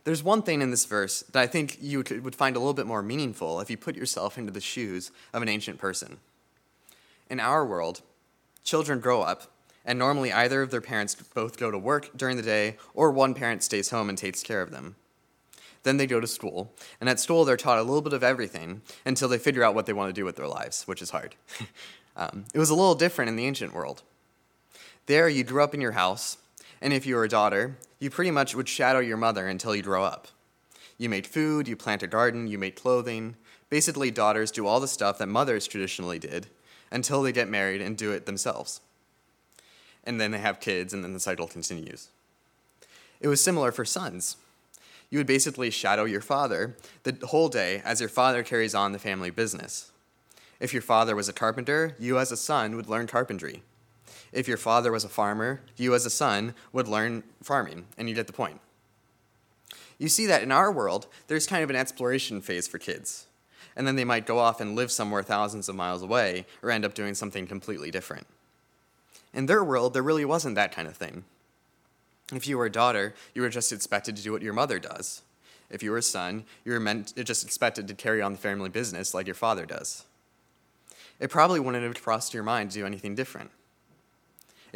There's 0.08 0.24
one 0.24 0.42
thing 0.42 0.62
in 0.62 0.72
this 0.72 0.86
verse 0.86 1.20
that 1.34 1.42
I 1.42 1.48
think 1.48 1.80
you 1.82 1.98
would 1.98 2.34
find 2.34 2.56
a 2.56 2.60
little 2.60 2.74
bit 2.74 2.88
more 2.88 3.04
meaningful 3.04 3.60
if 3.60 3.70
you 3.70 3.76
put 3.76 3.98
yourself 3.98 4.38
into 4.38 4.54
the 4.54 4.62
shoes 4.62 5.12
of 5.34 5.42
an 5.42 5.50
ancient 5.50 5.80
person. 5.80 6.20
In 7.30 7.42
our 7.42 7.66
world, 7.66 8.00
children 8.64 9.02
grow 9.02 9.22
up, 9.22 9.52
and 9.84 10.00
normally 10.00 10.32
either 10.32 10.62
of 10.62 10.72
their 10.72 10.80
parents 10.80 11.14
both 11.14 11.58
go 11.58 11.72
to 11.72 11.78
work 11.78 12.12
during 12.16 12.38
the 12.38 12.42
day, 12.42 12.78
or 12.94 13.12
one 13.12 13.34
parent 13.34 13.64
stays 13.64 13.90
home 13.90 14.08
and 14.08 14.18
takes 14.18 14.44
care 14.44 14.62
of 14.62 14.72
them. 14.72 14.96
Then 15.84 15.98
they 15.98 16.08
go 16.08 16.22
to 16.22 16.26
school, 16.26 16.72
and 17.02 17.10
at 17.10 17.20
school 17.20 17.44
they're 17.44 17.58
taught 17.58 17.78
a 17.78 17.84
little 17.84 18.02
bit 18.02 18.14
of 18.14 18.24
everything 18.24 18.84
until 19.06 19.28
they 19.28 19.38
figure 19.38 19.66
out 19.66 19.76
what 19.76 19.88
they 19.88 19.92
want 19.92 20.08
to 20.08 20.22
do 20.22 20.24
with 20.24 20.38
their 20.38 20.48
lives, 20.48 20.88
which 20.88 21.02
is 21.02 21.10
hard. 21.10 21.36
um, 22.16 22.46
it 22.54 22.60
was 22.60 22.70
a 22.70 22.76
little 22.76 22.96
different 22.96 23.28
in 23.28 23.36
the 23.36 23.46
ancient 23.46 23.74
world. 23.74 24.04
There, 25.08 25.28
you 25.28 25.44
grew 25.44 25.64
up 25.64 25.74
in 25.74 25.82
your 25.82 25.92
house, 25.92 26.38
And 26.82 26.94
if 26.94 27.06
you 27.06 27.16
were 27.16 27.24
a 27.24 27.30
daughter, 27.30 27.78
you 28.00 28.10
pretty 28.10 28.32
much 28.32 28.56
would 28.56 28.70
shadow 28.70 29.00
your 29.00 29.18
mother 29.18 29.48
until 29.48 29.76
you 29.76 29.82
grow 29.82 30.04
up. 30.04 30.28
You 30.98 31.10
made 31.10 31.28
food, 31.28 31.68
you 31.68 31.76
plant 31.76 32.04
a 32.04 32.08
garden, 32.08 32.48
you 32.48 32.58
made 32.58 32.76
clothing. 32.76 33.36
Basically, 33.70 34.12
daughters 34.12 34.52
do 34.52 34.66
all 34.66 34.80
the 34.80 34.88
stuff 34.88 35.18
that 35.18 35.28
mothers 35.28 35.68
traditionally 35.68 36.20
did 36.20 36.48
until 36.92 37.22
they 37.22 37.32
get 37.32 37.50
married 37.50 37.82
and 37.82 37.98
do 37.98 38.12
it 38.12 38.26
themselves. 38.26 38.82
And 40.04 40.22
then 40.22 40.32
they 40.32 40.40
have 40.40 40.60
kids, 40.60 40.94
and 40.94 41.04
then 41.04 41.14
the 41.14 41.20
cycle 41.20 41.48
continues. 41.48 42.10
It 43.20 43.28
was 43.28 43.44
similar 43.44 43.72
for 43.72 43.86
sons. 43.86 44.38
You 45.10 45.20
would 45.20 45.28
basically 45.28 45.70
shadow 45.70 46.06
your 46.06 46.22
father 46.22 46.78
the 47.04 47.18
whole 47.28 47.50
day 47.50 47.82
as 47.84 48.00
your 48.00 48.10
father 48.10 48.44
carries 48.44 48.76
on 48.76 48.92
the 48.92 49.00
family 49.00 49.30
business. 49.30 49.92
If 50.60 50.74
your 50.74 50.82
father 50.82 51.16
was 51.16 51.30
a 51.30 51.34
carpenter, 51.34 51.96
you 52.00 52.18
as 52.18 52.32
a 52.32 52.38
son 52.38 52.76
would 52.76 52.90
learn 52.90 53.08
carpentry. 53.08 53.64
If 54.38 54.48
your 54.48 54.58
father 54.58 54.92
was 54.92 55.04
a 55.04 55.10
farmer, 55.10 55.62
you 55.78 55.96
as 55.96 56.06
a 56.06 56.12
son 56.12 56.54
would 56.72 56.88
learn 56.88 57.24
farming, 57.42 57.88
and 57.98 58.08
you 58.08 58.14
get 58.14 58.28
the 58.28 58.34
point. 58.34 58.62
You 59.98 60.10
see 60.10 60.28
that 60.28 60.44
in 60.44 60.52
our 60.52 60.72
world, 60.72 61.08
there's 61.26 61.48
kind 61.48 61.64
of 61.64 61.72
an 61.72 61.76
exploration 61.76 62.40
phase 62.42 62.68
for 62.68 62.78
kids, 62.78 63.26
and 63.76 63.88
then 63.88 63.96
they 63.96 64.04
might 64.04 64.28
go 64.28 64.38
off 64.38 64.62
and 64.62 64.76
live 64.76 64.92
somewhere 64.92 65.24
thousands 65.24 65.70
of 65.70 65.76
miles 65.76 66.04
away 66.04 66.46
or 66.62 66.70
end 66.70 66.86
up 66.86 66.94
doing 66.94 67.16
something 67.16 67.48
completely 67.48 67.90
different. 67.90 68.28
In 69.34 69.48
their 69.48 69.64
world, 69.64 69.96
there 69.96 70.04
really 70.04 70.24
wasn't 70.24 70.54
that 70.54 70.72
kind 70.72 70.88
of 70.88 70.96
thing. 70.96 71.24
If 72.32 72.48
you 72.48 72.60
were 72.60 72.68
a 72.68 72.72
daughter, 72.72 73.16
you 73.34 73.42
were 73.42 73.50
just 73.50 73.74
expected 73.74 74.16
to 74.18 74.22
do 74.22 74.32
what 74.32 74.44
your 74.44 74.54
mother 74.54 74.78
does. 74.78 75.24
If 75.72 75.82
you 75.82 75.90
were 75.90 75.98
a 75.98 76.04
son, 76.04 76.46
you 76.64 76.74
were 76.74 76.80
meant, 76.80 77.16
just 77.26 77.44
expected 77.44 77.88
to 77.88 77.96
carry 77.96 78.22
on 78.22 78.34
the 78.34 78.38
family 78.38 78.70
business 78.70 79.16
like 79.16 79.26
your 79.26 79.34
father 79.34 79.66
does. 79.66 80.06
It 81.20 81.32
probably 81.32 81.60
wouldn't 81.60 81.84
have 81.84 82.04
crossed 82.04 82.36
your 82.36 82.44
mind 82.44 82.70
to 82.70 82.78
do 82.78 82.86
anything 82.86 83.16
different. 83.16 83.50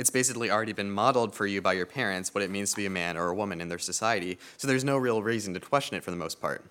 It's 0.01 0.09
basically 0.09 0.49
already 0.49 0.73
been 0.73 0.89
modeled 0.89 1.35
for 1.35 1.45
you 1.45 1.61
by 1.61 1.73
your 1.73 1.85
parents 1.85 2.33
what 2.33 2.43
it 2.43 2.49
means 2.49 2.71
to 2.71 2.77
be 2.77 2.87
a 2.87 2.89
man 2.89 3.17
or 3.17 3.27
a 3.27 3.35
woman 3.35 3.61
in 3.61 3.69
their 3.69 3.77
society, 3.77 4.39
so 4.57 4.67
there's 4.67 4.83
no 4.83 4.97
real 4.97 5.21
reason 5.21 5.53
to 5.53 5.59
question 5.59 5.95
it 5.95 6.03
for 6.03 6.09
the 6.09 6.17
most 6.17 6.41
part. 6.41 6.65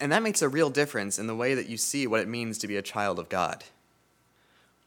And 0.00 0.10
that 0.10 0.22
makes 0.22 0.40
a 0.40 0.48
real 0.48 0.70
difference 0.70 1.18
in 1.18 1.26
the 1.26 1.36
way 1.36 1.52
that 1.52 1.68
you 1.68 1.76
see 1.76 2.06
what 2.06 2.20
it 2.20 2.26
means 2.26 2.56
to 2.58 2.66
be 2.66 2.78
a 2.78 2.82
child 2.82 3.18
of 3.18 3.28
God. 3.28 3.64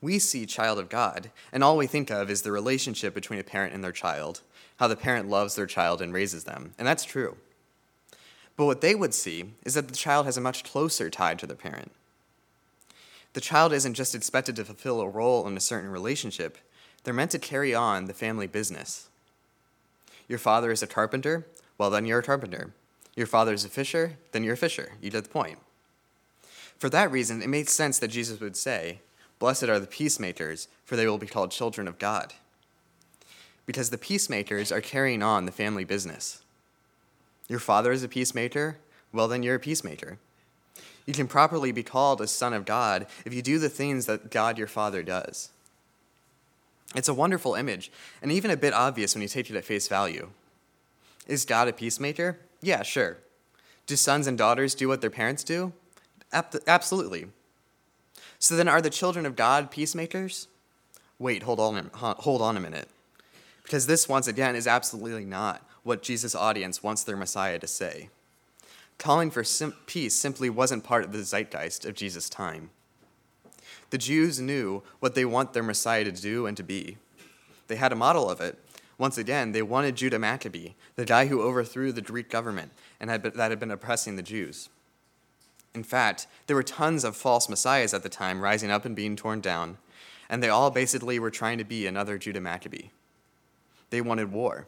We 0.01 0.17
see 0.17 0.47
child 0.47 0.79
of 0.79 0.89
God, 0.89 1.29
and 1.53 1.63
all 1.63 1.77
we 1.77 1.85
think 1.85 2.09
of 2.09 2.31
is 2.31 2.41
the 2.41 2.51
relationship 2.51 3.13
between 3.13 3.37
a 3.37 3.43
parent 3.43 3.75
and 3.75 3.83
their 3.83 3.91
child, 3.91 4.41
how 4.77 4.87
the 4.87 4.95
parent 4.95 5.29
loves 5.29 5.53
their 5.53 5.67
child 5.67 6.01
and 6.01 6.15
raises 6.15 6.45
them, 6.45 6.73
and 6.79 6.87
that's 6.87 7.05
true. 7.05 7.37
But 8.57 8.65
what 8.65 8.81
they 8.81 8.95
would 8.95 9.13
see 9.13 9.51
is 9.63 9.75
that 9.75 9.89
the 9.89 9.95
child 9.95 10.25
has 10.25 10.37
a 10.37 10.41
much 10.41 10.63
closer 10.63 11.07
tie 11.11 11.35
to 11.35 11.45
the 11.45 11.53
parent. 11.53 11.91
The 13.33 13.41
child 13.41 13.73
isn't 13.73 13.93
just 13.93 14.15
expected 14.15 14.55
to 14.55 14.65
fulfill 14.65 15.01
a 15.01 15.07
role 15.07 15.47
in 15.47 15.55
a 15.55 15.59
certain 15.59 15.91
relationship, 15.91 16.57
they're 17.03 17.13
meant 17.13 17.31
to 17.31 17.39
carry 17.39 17.73
on 17.73 18.05
the 18.05 18.13
family 18.13 18.47
business. 18.47 19.09
Your 20.27 20.39
father 20.39 20.71
is 20.71 20.83
a 20.83 20.87
carpenter, 20.87 21.45
well, 21.77 21.89
then 21.89 22.05
you're 22.05 22.19
a 22.19 22.23
carpenter. 22.23 22.71
Your 23.15 23.27
father 23.27 23.53
is 23.53 23.65
a 23.65 23.69
fisher, 23.69 24.17
then 24.31 24.43
you're 24.43 24.53
a 24.53 24.57
fisher. 24.57 24.93
You 25.01 25.09
get 25.09 25.23
the 25.23 25.29
point. 25.29 25.57
For 26.77 26.89
that 26.89 27.11
reason, 27.11 27.41
it 27.41 27.49
makes 27.49 27.73
sense 27.73 27.99
that 27.99 28.09
Jesus 28.09 28.39
would 28.39 28.55
say, 28.55 28.99
Blessed 29.39 29.63
are 29.63 29.79
the 29.79 29.87
peacemakers, 29.87 30.67
for 30.85 30.95
they 30.95 31.07
will 31.07 31.17
be 31.17 31.27
called 31.27 31.51
children 31.51 31.87
of 31.87 31.97
God. 31.97 32.33
Because 33.65 33.89
the 33.89 33.97
peacemakers 33.97 34.71
are 34.71 34.81
carrying 34.81 35.23
on 35.23 35.45
the 35.45 35.51
family 35.51 35.83
business. 35.83 36.43
Your 37.49 37.59
father 37.59 37.91
is 37.91 38.03
a 38.03 38.07
peacemaker, 38.07 38.77
well, 39.11 39.27
then 39.27 39.43
you're 39.43 39.55
a 39.55 39.59
peacemaker. 39.59 40.19
You 41.05 41.13
can 41.13 41.27
properly 41.27 41.71
be 41.71 41.83
called 41.83 42.21
a 42.21 42.27
son 42.27 42.53
of 42.53 42.65
God 42.65 43.07
if 43.25 43.33
you 43.33 43.41
do 43.41 43.59
the 43.59 43.69
things 43.69 44.05
that 44.05 44.31
God 44.31 44.57
your 44.57 44.67
Father 44.67 45.03
does. 45.03 45.49
It's 46.95 47.07
a 47.07 47.13
wonderful 47.13 47.55
image, 47.55 47.91
and 48.21 48.31
even 48.31 48.51
a 48.51 48.57
bit 48.57 48.73
obvious 48.73 49.15
when 49.15 49.21
you 49.21 49.27
take 49.27 49.49
it 49.49 49.55
at 49.55 49.65
face 49.65 49.87
value. 49.87 50.29
Is 51.27 51.45
God 51.45 51.67
a 51.67 51.73
peacemaker? 51.73 52.39
Yeah, 52.61 52.83
sure. 52.83 53.17
Do 53.87 53.95
sons 53.95 54.27
and 54.27 54.37
daughters 54.37 54.75
do 54.75 54.87
what 54.87 55.01
their 55.01 55.09
parents 55.09 55.43
do? 55.43 55.73
absolutely. 56.67 57.27
So 58.39 58.55
then, 58.55 58.67
are 58.67 58.81
the 58.81 58.89
children 58.89 59.25
of 59.25 59.35
God 59.35 59.69
peacemakers? 59.69 60.47
Wait, 61.19 61.43
hold 61.43 61.59
on, 61.59 61.89
hold 61.93 62.41
on 62.41 62.57
a 62.57 62.59
minute. 62.59 62.89
Because 63.63 63.85
this, 63.85 64.09
once 64.09 64.27
again, 64.27 64.55
is 64.55 64.67
absolutely 64.67 65.25
not 65.25 65.61
what 65.83 66.01
Jesus' 66.01 66.35
audience 66.35 66.81
wants 66.81 67.03
their 67.03 67.17
Messiah 67.17 67.59
to 67.59 67.67
say. 67.67 68.09
Calling 68.97 69.31
for 69.31 69.43
sim- 69.43 69.75
peace 69.85 70.15
simply 70.15 70.49
wasn't 70.49 70.83
part 70.83 71.03
of 71.03 71.11
the 71.11 71.23
zeitgeist 71.23 71.85
of 71.85 71.95
Jesus' 71.95 72.29
time. 72.29 72.69
The 73.91 73.97
Jews 73.97 74.39
knew 74.39 74.83
what 74.99 75.15
they 75.15 75.25
want 75.25 75.53
their 75.53 75.63
Messiah 75.63 76.05
to 76.05 76.11
do 76.11 76.47
and 76.47 76.57
to 76.57 76.63
be. 76.63 76.97
They 77.67 77.75
had 77.75 77.91
a 77.91 77.95
model 77.95 78.29
of 78.29 78.41
it. 78.41 78.57
Once 78.97 79.17
again, 79.17 79.51
they 79.51 79.61
wanted 79.61 79.95
Judah 79.95 80.19
Maccabee, 80.19 80.69
the 80.95 81.05
guy 81.05 81.27
who 81.27 81.41
overthrew 81.41 81.91
the 81.91 82.01
Greek 82.01 82.29
government 82.29 82.71
and 82.99 83.09
had 83.09 83.21
been, 83.21 83.33
that 83.35 83.51
had 83.51 83.59
been 83.59 83.71
oppressing 83.71 84.15
the 84.15 84.23
Jews. 84.23 84.69
In 85.73 85.83
fact, 85.83 86.27
there 86.47 86.55
were 86.55 86.63
tons 86.63 87.03
of 87.03 87.15
false 87.15 87.49
messiahs 87.49 87.93
at 87.93 88.03
the 88.03 88.09
time 88.09 88.41
rising 88.41 88.71
up 88.71 88.85
and 88.85 88.95
being 88.95 89.15
torn 89.15 89.41
down, 89.41 89.77
and 90.29 90.41
they 90.41 90.49
all 90.49 90.71
basically 90.71 91.19
were 91.19 91.31
trying 91.31 91.57
to 91.57 91.63
be 91.63 91.87
another 91.87 92.17
Judah 92.17 92.41
Maccabee. 92.41 92.89
They 93.89 94.01
wanted 94.01 94.31
war. 94.31 94.67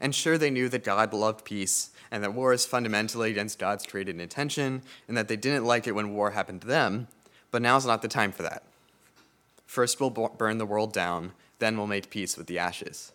And 0.00 0.14
sure, 0.14 0.38
they 0.38 0.50
knew 0.50 0.68
that 0.68 0.84
God 0.84 1.12
loved 1.12 1.44
peace 1.44 1.90
and 2.10 2.22
that 2.22 2.34
war 2.34 2.52
is 2.52 2.66
fundamentally 2.66 3.30
against 3.30 3.58
God's 3.58 3.86
created 3.86 4.20
intention, 4.20 4.82
and 5.06 5.16
that 5.16 5.28
they 5.28 5.36
didn't 5.36 5.64
like 5.64 5.86
it 5.86 5.94
when 5.94 6.14
war 6.14 6.30
happened 6.30 6.62
to 6.62 6.66
them, 6.66 7.08
but 7.50 7.62
now's 7.62 7.86
not 7.86 8.02
the 8.02 8.08
time 8.08 8.32
for 8.32 8.42
that. 8.42 8.62
First, 9.66 10.00
we'll 10.00 10.10
burn 10.10 10.58
the 10.58 10.66
world 10.66 10.92
down, 10.92 11.32
then, 11.58 11.76
we'll 11.76 11.86
make 11.86 12.10
peace 12.10 12.36
with 12.36 12.46
the 12.46 12.58
ashes. 12.58 13.12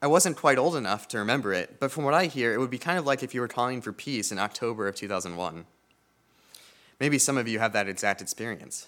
I 0.00 0.06
wasn't 0.06 0.36
quite 0.36 0.58
old 0.58 0.76
enough 0.76 1.08
to 1.08 1.18
remember 1.18 1.52
it, 1.52 1.80
but 1.80 1.90
from 1.90 2.04
what 2.04 2.14
I 2.14 2.26
hear, 2.26 2.52
it 2.52 2.58
would 2.58 2.70
be 2.70 2.78
kind 2.78 2.98
of 2.98 3.06
like 3.06 3.22
if 3.22 3.34
you 3.34 3.40
were 3.40 3.48
calling 3.48 3.80
for 3.80 3.92
peace 3.92 4.30
in 4.30 4.38
October 4.38 4.86
of 4.86 4.94
2001. 4.94 5.64
Maybe 7.00 7.18
some 7.18 7.36
of 7.36 7.48
you 7.48 7.58
have 7.58 7.72
that 7.72 7.88
exact 7.88 8.20
experience. 8.20 8.86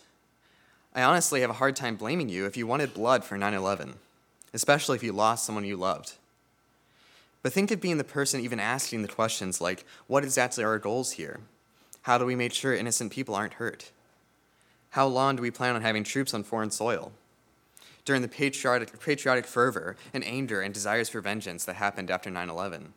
I 0.94 1.02
honestly 1.02 1.40
have 1.40 1.50
a 1.50 1.54
hard 1.54 1.76
time 1.76 1.96
blaming 1.96 2.28
you 2.28 2.46
if 2.46 2.56
you 2.56 2.66
wanted 2.66 2.94
blood 2.94 3.24
for 3.24 3.38
9 3.38 3.54
11, 3.54 3.94
especially 4.52 4.96
if 4.96 5.02
you 5.02 5.12
lost 5.12 5.44
someone 5.44 5.64
you 5.64 5.76
loved. 5.76 6.14
But 7.42 7.52
think 7.52 7.70
of 7.70 7.80
being 7.80 7.98
the 7.98 8.04
person 8.04 8.40
even 8.40 8.60
asking 8.60 9.02
the 9.02 9.08
questions 9.08 9.60
like, 9.60 9.84
what 10.06 10.24
exactly 10.24 10.62
are 10.62 10.70
our 10.70 10.78
goals 10.78 11.12
here? 11.12 11.40
How 12.10 12.18
do 12.18 12.26
we 12.26 12.34
make 12.34 12.52
sure 12.52 12.74
innocent 12.74 13.12
people 13.12 13.36
aren't 13.36 13.54
hurt? 13.54 13.92
How 14.90 15.06
long 15.06 15.36
do 15.36 15.42
we 15.42 15.52
plan 15.52 15.76
on 15.76 15.82
having 15.82 16.02
troops 16.02 16.34
on 16.34 16.42
foreign 16.42 16.72
soil? 16.72 17.12
During 18.04 18.20
the 18.20 18.26
patriotic, 18.26 18.98
patriotic 18.98 19.46
fervor 19.46 19.94
and 20.12 20.26
anger 20.26 20.60
and 20.60 20.74
desires 20.74 21.08
for 21.08 21.20
vengeance 21.20 21.64
that 21.66 21.76
happened 21.76 22.10
after 22.10 22.28
9 22.28 22.50
11. 22.50 22.94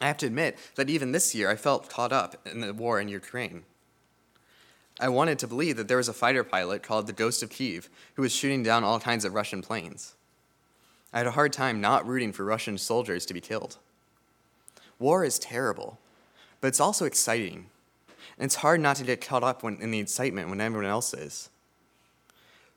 I 0.00 0.06
have 0.06 0.16
to 0.18 0.26
admit 0.26 0.56
that 0.76 0.88
even 0.88 1.10
this 1.10 1.34
year 1.34 1.50
I 1.50 1.56
felt 1.56 1.90
caught 1.90 2.12
up 2.12 2.36
in 2.46 2.60
the 2.60 2.72
war 2.72 3.00
in 3.00 3.08
Ukraine. 3.08 3.64
I 5.00 5.08
wanted 5.08 5.40
to 5.40 5.48
believe 5.48 5.76
that 5.76 5.88
there 5.88 5.96
was 5.96 6.08
a 6.08 6.12
fighter 6.12 6.44
pilot 6.44 6.84
called 6.84 7.08
the 7.08 7.12
Ghost 7.12 7.42
of 7.42 7.50
Kiev 7.50 7.88
who 8.14 8.22
was 8.22 8.32
shooting 8.32 8.62
down 8.62 8.84
all 8.84 9.00
kinds 9.00 9.24
of 9.24 9.34
Russian 9.34 9.60
planes. 9.60 10.14
I 11.12 11.18
had 11.18 11.26
a 11.26 11.32
hard 11.32 11.52
time 11.52 11.80
not 11.80 12.06
rooting 12.06 12.32
for 12.32 12.44
Russian 12.44 12.78
soldiers 12.78 13.26
to 13.26 13.34
be 13.34 13.40
killed. 13.40 13.78
War 15.00 15.24
is 15.24 15.40
terrible, 15.40 15.98
but 16.60 16.68
it's 16.68 16.80
also 16.80 17.04
exciting. 17.04 17.66
And 18.38 18.46
it's 18.46 18.56
hard 18.56 18.80
not 18.80 18.96
to 18.96 19.04
get 19.04 19.20
caught 19.20 19.42
up 19.42 19.62
when, 19.62 19.80
in 19.80 19.90
the 19.90 19.98
excitement 19.98 20.48
when 20.48 20.60
everyone 20.60 20.88
else 20.88 21.14
is. 21.14 21.48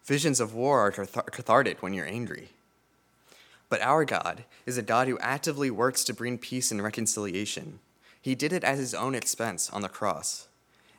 Visions 0.05 0.39
of 0.39 0.53
war 0.53 0.81
are 0.81 0.91
cathartic 0.91 1.83
when 1.83 1.93
you're 1.93 2.07
angry. 2.07 2.49
But 3.69 3.81
our 3.81 4.05
God 4.05 4.45
is 4.65 4.77
a 4.77 4.81
God 4.81 5.07
who 5.07 5.19
actively 5.19 5.69
works 5.69 6.03
to 6.05 6.13
bring 6.13 6.37
peace 6.37 6.71
and 6.71 6.81
reconciliation. 6.81 7.79
He 8.21 8.35
did 8.35 8.51
it 8.51 8.63
at 8.63 8.77
his 8.77 8.93
own 8.93 9.15
expense 9.15 9.69
on 9.69 9.81
the 9.81 9.89
cross. 9.89 10.47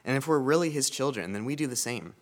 And 0.04 0.16
if 0.16 0.26
we're 0.26 0.38
really 0.38 0.70
his 0.70 0.88
children, 0.88 1.32
then 1.32 1.44
we 1.44 1.56
do 1.56 1.66
the 1.66 1.76
same. 1.76 2.14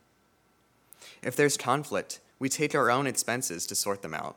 If 1.23 1.37
there's 1.37 1.57
conflict, 1.57 2.21
we 2.39 2.49
take 2.49 2.75
our 2.75 2.91
own 2.91 3.07
expenses 3.07 3.67
to 3.67 3.75
sort 3.75 4.03
them 4.03 4.15
out. 4.15 4.37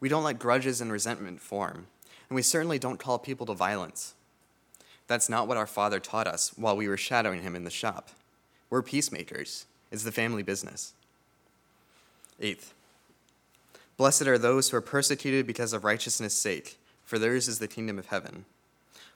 We 0.00 0.08
don't 0.08 0.24
let 0.24 0.38
grudges 0.38 0.80
and 0.80 0.92
resentment 0.92 1.40
form, 1.40 1.86
and 2.28 2.36
we 2.36 2.42
certainly 2.42 2.78
don't 2.78 2.98
call 2.98 3.18
people 3.18 3.46
to 3.46 3.54
violence. 3.54 4.14
That's 5.08 5.28
not 5.28 5.48
what 5.48 5.56
our 5.56 5.66
father 5.66 5.98
taught 5.98 6.28
us 6.28 6.52
while 6.56 6.76
we 6.76 6.86
were 6.86 6.96
shadowing 6.96 7.42
him 7.42 7.56
in 7.56 7.64
the 7.64 7.70
shop. 7.70 8.10
We're 8.70 8.82
peacemakers, 8.82 9.66
it's 9.90 10.04
the 10.04 10.12
family 10.12 10.42
business. 10.42 10.92
Eighth, 12.40 12.74
blessed 13.96 14.26
are 14.28 14.38
those 14.38 14.70
who 14.70 14.76
are 14.76 14.82
persecuted 14.82 15.46
because 15.46 15.72
of 15.72 15.82
righteousness' 15.82 16.34
sake, 16.34 16.78
for 17.04 17.18
theirs 17.18 17.48
is 17.48 17.58
the 17.58 17.66
kingdom 17.66 17.98
of 17.98 18.06
heaven. 18.06 18.44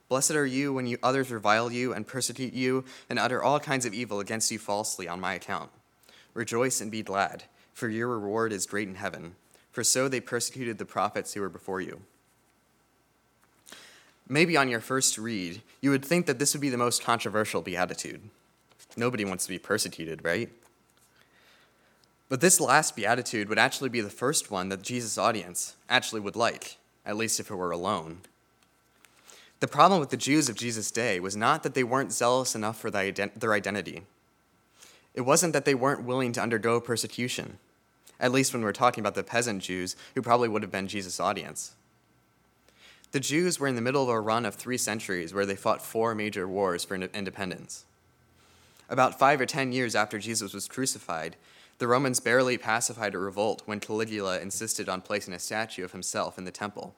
Blessed 0.09 0.33
are 0.33 0.47
you 0.47 0.73
when 0.73 0.87
you, 0.87 0.99
others 1.03 1.31
revile 1.31 1.71
you 1.71 1.93
and 1.93 2.07
persecute 2.07 2.53
you 2.53 2.85
and 3.09 3.19
utter 3.19 3.43
all 3.43 3.61
kinds 3.61 3.87
of 3.87 3.95
evil 3.95 4.19
against 4.19 4.51
you 4.51 4.59
falsely 4.59 5.07
on 5.07 5.21
my 5.21 5.35
account. 5.35 5.71
Rejoice 6.35 6.81
and 6.81 6.91
be 6.91 7.03
glad, 7.03 7.45
for 7.75 7.89
your 7.89 8.09
reward 8.09 8.53
is 8.53 8.67
great 8.67 8.89
in 8.89 8.95
heaven, 8.95 9.37
for 9.71 9.85
so 9.85 10.09
they 10.09 10.21
persecuted 10.21 10.79
the 10.79 10.85
prophets 10.85 11.35
who 11.35 11.43
were 11.43 11.49
before 11.49 11.81
you. 11.81 12.01
Maybe 14.29 14.57
on 14.57 14.69
your 14.69 14.81
first 14.81 15.19
read, 15.19 15.63
you 15.81 15.91
would 15.91 16.05
think 16.05 16.27
that 16.27 16.39
this 16.39 16.55
would 16.55 16.61
be 16.61 16.71
the 16.71 16.77
most 16.77 17.03
controversial 17.03 17.61
beatitude. 17.61 18.23
Nobody 18.97 19.25
wants 19.25 19.45
to 19.45 19.51
be 19.51 19.59
persecuted, 19.59 20.25
right? 20.25 20.49
But 22.29 22.41
this 22.41 22.61
last 22.61 22.97
beatitude 22.97 23.49
would 23.49 23.59
actually 23.59 23.91
be 23.91 24.01
the 24.01 24.09
first 24.09 24.51
one 24.51 24.71
that 24.71 24.83
Jesus' 24.83 25.19
audience 25.19 25.77
actually 25.89 26.21
would 26.21 26.37
like, 26.37 26.77
at 27.05 27.17
least 27.17 27.41
if 27.41 27.51
it 27.51 27.57
were 27.57 27.73
alone. 27.73 28.21
The 29.61 29.69
problem 29.69 30.01
with 30.01 30.11
the 30.11 30.17
Jews 30.17 30.49
of 30.49 30.57
Jesus' 30.57 30.91
day 30.91 31.21
was 31.21 31.37
not 31.37 31.63
that 31.63 31.75
they 31.75 31.85
weren't 31.85 32.11
zealous 32.11 32.55
enough 32.55 32.81
for 32.81 32.91
their 32.91 33.53
identity. 33.53 34.03
It 35.15 35.21
wasn't 35.21 35.53
that 35.53 35.67
they 35.67 35.75
weren't 35.75 36.05
willing 36.05 36.33
to 36.33 36.41
undergo 36.41 36.81
persecution, 36.81 37.59
at 38.19 38.33
least 38.33 38.53
when 38.53 38.63
we're 38.63 38.73
talking 38.73 39.03
about 39.03 39.15
the 39.15 39.23
peasant 39.23 39.63
Jews 39.63 39.95
who 40.15 40.23
probably 40.23 40.49
would 40.49 40.63
have 40.63 40.73
been 40.73 40.89
Jesus' 40.89 41.21
audience. 41.21 41.75
The 43.13 43.21
Jews 43.21 43.61
were 43.61 43.69
in 43.69 43.77
the 43.77 43.83
middle 43.83 44.03
of 44.03 44.09
a 44.09 44.19
run 44.21 44.47
of 44.47 44.55
three 44.55 44.79
centuries 44.79 45.35
where 45.35 45.45
they 45.45 45.55
fought 45.55 45.83
four 45.83 46.15
major 46.15 46.49
wars 46.49 46.83
for 46.83 46.95
independence. 46.95 47.85
About 48.89 49.19
five 49.19 49.41
or 49.41 49.47
ten 49.47 49.71
years 49.71 49.95
after 49.95 50.19
Jesus 50.19 50.55
was 50.55 50.67
crucified, 50.67 51.37
the 51.79 51.87
Romans 51.87 52.21
barely 52.21 52.57
pacified 52.57 53.15
a 53.15 53.19
revolt 53.19 53.63
when 53.67 53.81
Caligula 53.81 54.41
insisted 54.41 54.89
on 54.89 55.03
placing 55.03 55.35
a 55.35 55.39
statue 55.39 55.85
of 55.85 55.93
himself 55.93 56.39
in 56.39 56.45
the 56.45 56.51
temple 56.51 56.95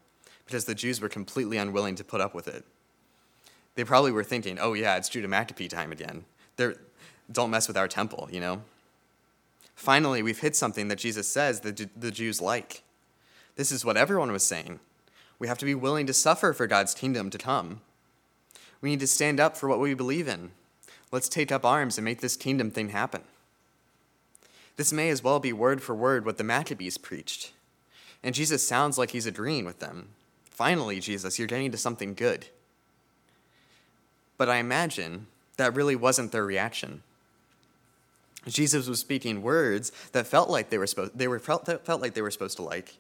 because 0.47 0.67
the 0.67 0.75
Jews 0.75 1.01
were 1.01 1.09
completely 1.09 1.57
unwilling 1.57 1.97
to 1.97 2.05
put 2.05 2.21
up 2.21 2.35
with 2.35 2.47
it. 2.47 2.65
They 3.75 3.83
probably 3.83 4.13
were 4.13 4.23
thinking, 4.23 4.59
oh, 4.61 4.75
yeah, 4.75 4.97
it's 4.97 5.15
Maccabee 5.15 5.69
time 5.69 5.91
again. 5.91 6.25
They're, 6.57 6.77
don't 7.31 7.51
mess 7.51 7.67
with 7.67 7.77
our 7.77 7.89
temple, 7.89 8.29
you 8.31 8.39
know? 8.39 8.63
Finally, 9.75 10.23
we've 10.23 10.41
hit 10.41 10.55
something 10.55 10.87
that 10.89 10.99
Jesus 10.99 11.27
says 11.27 11.61
that 11.61 11.89
the 11.99 12.13
Jews 12.13 12.41
like. 12.41 12.83
This 13.57 13.73
is 13.73 13.85
what 13.85 13.97
everyone 13.97 14.31
was 14.31 14.45
saying. 14.45 14.79
We 15.45 15.49
have 15.49 15.59
to 15.59 15.67
be 15.67 15.75
willing 15.75 16.07
to 16.07 16.15
suffer 16.15 16.55
for 16.55 16.67
God's 16.67 16.95
kingdom 16.95 17.29
to 17.29 17.37
come. 17.37 17.83
We 18.81 18.89
need 18.89 19.01
to 19.01 19.07
stand 19.07 19.39
up 19.39 19.59
for 19.59 19.69
what 19.69 19.79
we 19.79 19.93
believe 19.93 20.27
in. 20.27 20.53
Let's 21.13 21.29
take 21.29 21.53
up 21.53 21.67
arms 21.67 21.99
and 21.99 22.05
make 22.07 22.23
this 22.23 22.35
kingdom 22.35 22.71
thing 22.71 22.89
happen. 22.89 23.21
This 24.79 24.91
may 24.91 25.11
as 25.11 25.23
well 25.23 25.41
be 25.41 25.53
word 25.53 25.83
for 25.83 25.95
word 25.95 26.25
what 26.25 26.39
the 26.39 26.45
Maccabees 26.45 26.97
preached. 26.97 27.53
And 28.23 28.35
Jesus 28.35 28.67
sounds 28.67 28.97
like 28.97 29.11
he's 29.11 29.27
agreeing 29.27 29.67
with 29.67 29.81
them. 29.81 30.09
Finally, 30.51 30.99
Jesus, 30.99 31.39
you're 31.39 31.47
getting 31.47 31.73
to 31.73 31.77
something 31.77 32.15
good. 32.15 32.47
But 34.39 34.49
I 34.49 34.57
imagine 34.57 35.27
that 35.59 35.75
really 35.75 35.95
wasn't 35.95 36.33
their 36.33 36.47
reaction. 36.47 37.03
Jesus 38.49 38.89
was 38.89 38.99
speaking 38.99 39.43
words 39.43 39.93
that 40.13 40.27
felt 40.27 40.49
like 40.49 40.71
they 40.71 40.79
were 40.79 40.87
supposed 40.87 41.19
they 41.19 41.29
were 41.29 41.39
felt, 41.39 41.67
felt 41.85 42.01
like 42.01 42.15
they 42.15 42.23
were 42.23 42.31
supposed 42.31 42.57
to 42.57 42.63
like. 42.63 42.95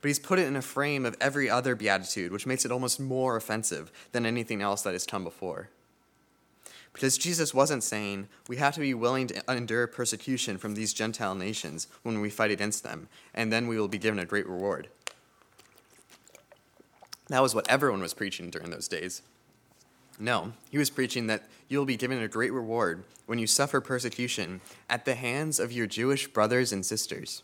But 0.00 0.08
he's 0.08 0.18
put 0.18 0.38
it 0.38 0.46
in 0.46 0.56
a 0.56 0.62
frame 0.62 1.04
of 1.04 1.16
every 1.20 1.50
other 1.50 1.74
beatitude, 1.74 2.30
which 2.30 2.46
makes 2.46 2.64
it 2.64 2.70
almost 2.70 3.00
more 3.00 3.36
offensive 3.36 3.90
than 4.12 4.26
anything 4.26 4.62
else 4.62 4.82
that 4.82 4.92
has 4.92 5.06
come 5.06 5.24
before. 5.24 5.70
Because 6.92 7.18
Jesus 7.18 7.54
wasn't 7.54 7.82
saying 7.82 8.28
we 8.48 8.56
have 8.56 8.74
to 8.74 8.80
be 8.80 8.94
willing 8.94 9.26
to 9.28 9.42
endure 9.48 9.86
persecution 9.86 10.58
from 10.58 10.74
these 10.74 10.92
Gentile 10.92 11.34
nations 11.34 11.86
when 12.02 12.20
we 12.20 12.30
fight 12.30 12.50
against 12.50 12.82
them, 12.82 13.08
and 13.34 13.52
then 13.52 13.68
we 13.68 13.78
will 13.78 13.88
be 13.88 13.98
given 13.98 14.18
a 14.18 14.24
great 14.24 14.48
reward. 14.48 14.88
That 17.28 17.42
was 17.42 17.54
what 17.54 17.68
everyone 17.70 18.00
was 18.00 18.14
preaching 18.14 18.50
during 18.50 18.70
those 18.70 18.88
days. 18.88 19.22
No, 20.18 20.52
he 20.70 20.78
was 20.78 20.90
preaching 20.90 21.28
that 21.28 21.44
you'll 21.68 21.84
be 21.84 21.96
given 21.96 22.20
a 22.20 22.28
great 22.28 22.52
reward 22.52 23.04
when 23.26 23.38
you 23.38 23.46
suffer 23.46 23.80
persecution 23.80 24.60
at 24.88 25.04
the 25.04 25.14
hands 25.14 25.60
of 25.60 25.70
your 25.70 25.86
Jewish 25.86 26.26
brothers 26.26 26.72
and 26.72 26.84
sisters. 26.84 27.42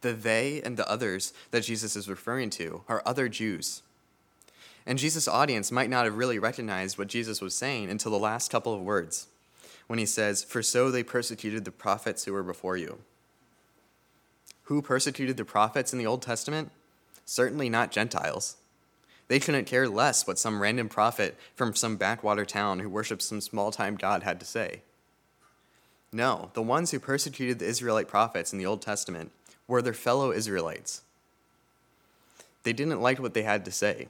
The 0.00 0.12
they 0.12 0.62
and 0.62 0.76
the 0.76 0.90
others 0.90 1.32
that 1.50 1.64
Jesus 1.64 1.96
is 1.96 2.08
referring 2.08 2.50
to 2.50 2.82
are 2.88 3.02
other 3.04 3.28
Jews. 3.28 3.82
And 4.86 4.98
Jesus' 4.98 5.28
audience 5.28 5.70
might 5.70 5.90
not 5.90 6.06
have 6.06 6.16
really 6.16 6.38
recognized 6.38 6.96
what 6.96 7.08
Jesus 7.08 7.40
was 7.40 7.54
saying 7.54 7.90
until 7.90 8.10
the 8.10 8.18
last 8.18 8.50
couple 8.50 8.74
of 8.74 8.80
words, 8.80 9.26
when 9.86 9.98
he 9.98 10.06
says, 10.06 10.42
For 10.42 10.62
so 10.62 10.90
they 10.90 11.02
persecuted 11.02 11.64
the 11.64 11.70
prophets 11.70 12.24
who 12.24 12.32
were 12.32 12.42
before 12.42 12.76
you. 12.76 12.98
Who 14.64 14.80
persecuted 14.80 15.36
the 15.36 15.44
prophets 15.44 15.92
in 15.92 15.98
the 15.98 16.06
Old 16.06 16.22
Testament? 16.22 16.70
certainly 17.30 17.68
not 17.68 17.92
Gentiles. 17.92 18.56
They 19.28 19.38
couldn't 19.38 19.66
care 19.66 19.88
less 19.88 20.26
what 20.26 20.38
some 20.38 20.60
random 20.60 20.88
prophet 20.88 21.36
from 21.54 21.76
some 21.76 21.96
backwater 21.96 22.44
town 22.44 22.80
who 22.80 22.88
worships 22.88 23.26
some 23.26 23.40
small 23.40 23.70
time 23.70 23.94
god 23.94 24.24
had 24.24 24.40
to 24.40 24.46
say. 24.46 24.82
No, 26.12 26.50
the 26.54 26.62
ones 26.62 26.90
who 26.90 26.98
persecuted 26.98 27.60
the 27.60 27.66
Israelite 27.66 28.08
prophets 28.08 28.52
in 28.52 28.58
the 28.58 28.66
Old 28.66 28.82
Testament 28.82 29.30
were 29.70 29.80
their 29.80 29.94
fellow 29.94 30.32
Israelites. 30.32 31.02
They 32.64 32.74
didn't 32.74 33.00
like 33.00 33.18
what 33.18 33.32
they 33.32 33.42
had 33.42 33.64
to 33.64 33.70
say. 33.70 34.08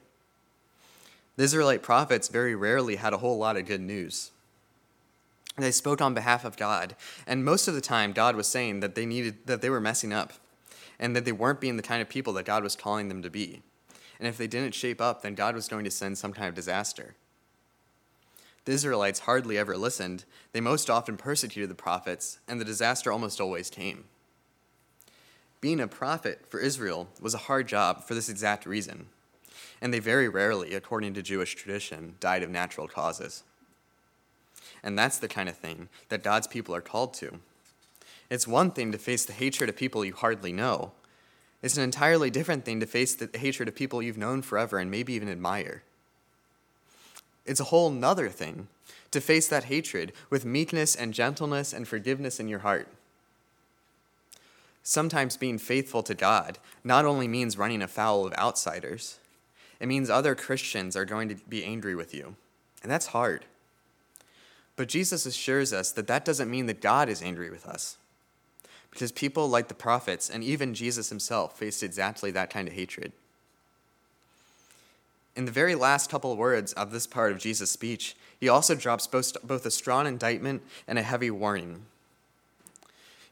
The 1.36 1.44
Israelite 1.44 1.82
prophets 1.82 2.28
very 2.28 2.54
rarely 2.54 2.96
had 2.96 3.12
a 3.12 3.18
whole 3.18 3.38
lot 3.38 3.56
of 3.56 3.66
good 3.66 3.80
news. 3.80 4.32
They 5.56 5.70
spoke 5.70 6.00
on 6.00 6.14
behalf 6.14 6.44
of 6.44 6.56
God, 6.56 6.96
and 7.26 7.44
most 7.44 7.68
of 7.68 7.74
the 7.74 7.80
time 7.80 8.12
God 8.12 8.34
was 8.34 8.48
saying 8.48 8.80
that 8.80 8.94
they 8.94 9.06
needed 9.06 9.46
that 9.46 9.60
they 9.60 9.70
were 9.70 9.80
messing 9.80 10.12
up 10.12 10.32
and 10.98 11.14
that 11.14 11.24
they 11.24 11.32
weren't 11.32 11.60
being 11.60 11.76
the 11.76 11.82
kind 11.82 12.02
of 12.02 12.08
people 12.08 12.32
that 12.34 12.44
God 12.44 12.62
was 12.62 12.76
calling 12.76 13.08
them 13.08 13.22
to 13.22 13.30
be. 13.30 13.62
And 14.18 14.28
if 14.28 14.36
they 14.36 14.46
didn't 14.46 14.74
shape 14.74 15.00
up, 15.00 15.22
then 15.22 15.34
God 15.34 15.54
was 15.54 15.68
going 15.68 15.84
to 15.84 15.90
send 15.90 16.18
some 16.18 16.32
kind 16.32 16.48
of 16.48 16.54
disaster. 16.54 17.14
The 18.64 18.72
Israelites 18.72 19.20
hardly 19.20 19.56
ever 19.56 19.76
listened. 19.76 20.24
They 20.52 20.60
most 20.60 20.90
often 20.90 21.16
persecuted 21.16 21.70
the 21.70 21.74
prophets, 21.74 22.38
and 22.46 22.60
the 22.60 22.64
disaster 22.64 23.10
almost 23.10 23.40
always 23.40 23.70
came. 23.70 24.04
Being 25.60 25.80
a 25.80 25.88
prophet 25.88 26.46
for 26.48 26.58
Israel 26.58 27.08
was 27.20 27.34
a 27.34 27.38
hard 27.38 27.68
job 27.68 28.04
for 28.04 28.14
this 28.14 28.28
exact 28.28 28.64
reason, 28.64 29.06
and 29.80 29.92
they 29.92 29.98
very 29.98 30.28
rarely, 30.28 30.74
according 30.74 31.14
to 31.14 31.22
Jewish 31.22 31.54
tradition, 31.54 32.14
died 32.18 32.42
of 32.42 32.50
natural 32.50 32.88
causes. 32.88 33.42
And 34.82 34.98
that's 34.98 35.18
the 35.18 35.28
kind 35.28 35.48
of 35.48 35.56
thing 35.56 35.88
that 36.08 36.22
God's 36.22 36.46
people 36.46 36.74
are 36.74 36.80
called 36.80 37.12
to. 37.14 37.40
It's 38.30 38.46
one 38.46 38.70
thing 38.70 38.92
to 38.92 38.98
face 38.98 39.24
the 39.24 39.32
hatred 39.32 39.68
of 39.68 39.76
people 39.76 40.04
you 40.04 40.14
hardly 40.14 40.52
know. 40.52 40.92
It's 41.62 41.76
an 41.76 41.82
entirely 41.82 42.30
different 42.30 42.64
thing 42.64 42.80
to 42.80 42.86
face 42.86 43.14
the 43.14 43.28
hatred 43.36 43.68
of 43.68 43.74
people 43.74 44.00
you've 44.00 44.16
known 44.16 44.40
forever 44.40 44.78
and 44.78 44.90
maybe 44.90 45.12
even 45.12 45.28
admire. 45.28 45.82
It's 47.44 47.60
a 47.60 47.64
whole 47.64 47.90
nother 47.90 48.28
thing 48.28 48.68
to 49.10 49.20
face 49.20 49.48
that 49.48 49.64
hatred 49.64 50.12
with 50.30 50.44
meekness 50.44 50.94
and 50.94 51.12
gentleness 51.12 51.72
and 51.72 51.86
forgiveness 51.86 52.40
in 52.40 52.48
your 52.48 52.60
heart. 52.60 52.88
Sometimes 54.82 55.36
being 55.36 55.58
faithful 55.58 56.02
to 56.02 56.14
God 56.14 56.58
not 56.82 57.04
only 57.04 57.28
means 57.28 57.58
running 57.58 57.82
afoul 57.82 58.26
of 58.26 58.32
outsiders, 58.34 59.18
it 59.78 59.88
means 59.88 60.10
other 60.10 60.34
Christians 60.34 60.96
are 60.96 61.04
going 61.04 61.28
to 61.28 61.34
be 61.34 61.64
angry 61.64 61.94
with 61.94 62.14
you. 62.14 62.36
And 62.82 62.90
that's 62.90 63.08
hard. 63.08 63.44
But 64.76 64.88
Jesus 64.88 65.26
assures 65.26 65.72
us 65.72 65.92
that 65.92 66.06
that 66.06 66.24
doesn't 66.24 66.50
mean 66.50 66.66
that 66.66 66.80
God 66.80 67.08
is 67.08 67.22
angry 67.22 67.50
with 67.50 67.66
us 67.66 67.98
because 68.90 69.12
people 69.12 69.48
like 69.48 69.68
the 69.68 69.74
prophets 69.74 70.30
and 70.30 70.42
even 70.42 70.74
Jesus 70.74 71.10
himself 71.10 71.58
faced 71.58 71.82
exactly 71.82 72.30
that 72.32 72.50
kind 72.50 72.66
of 72.66 72.74
hatred. 72.74 73.12
In 75.36 75.44
the 75.44 75.52
very 75.52 75.74
last 75.74 76.10
couple 76.10 76.32
of 76.32 76.38
words 76.38 76.72
of 76.72 76.90
this 76.90 77.06
part 77.06 77.30
of 77.30 77.38
Jesus' 77.38 77.70
speech, 77.70 78.16
he 78.38 78.48
also 78.48 78.74
drops 78.74 79.06
both 79.06 79.66
a 79.66 79.70
strong 79.70 80.06
indictment 80.06 80.62
and 80.88 80.98
a 80.98 81.02
heavy 81.02 81.30
warning. 81.30 81.86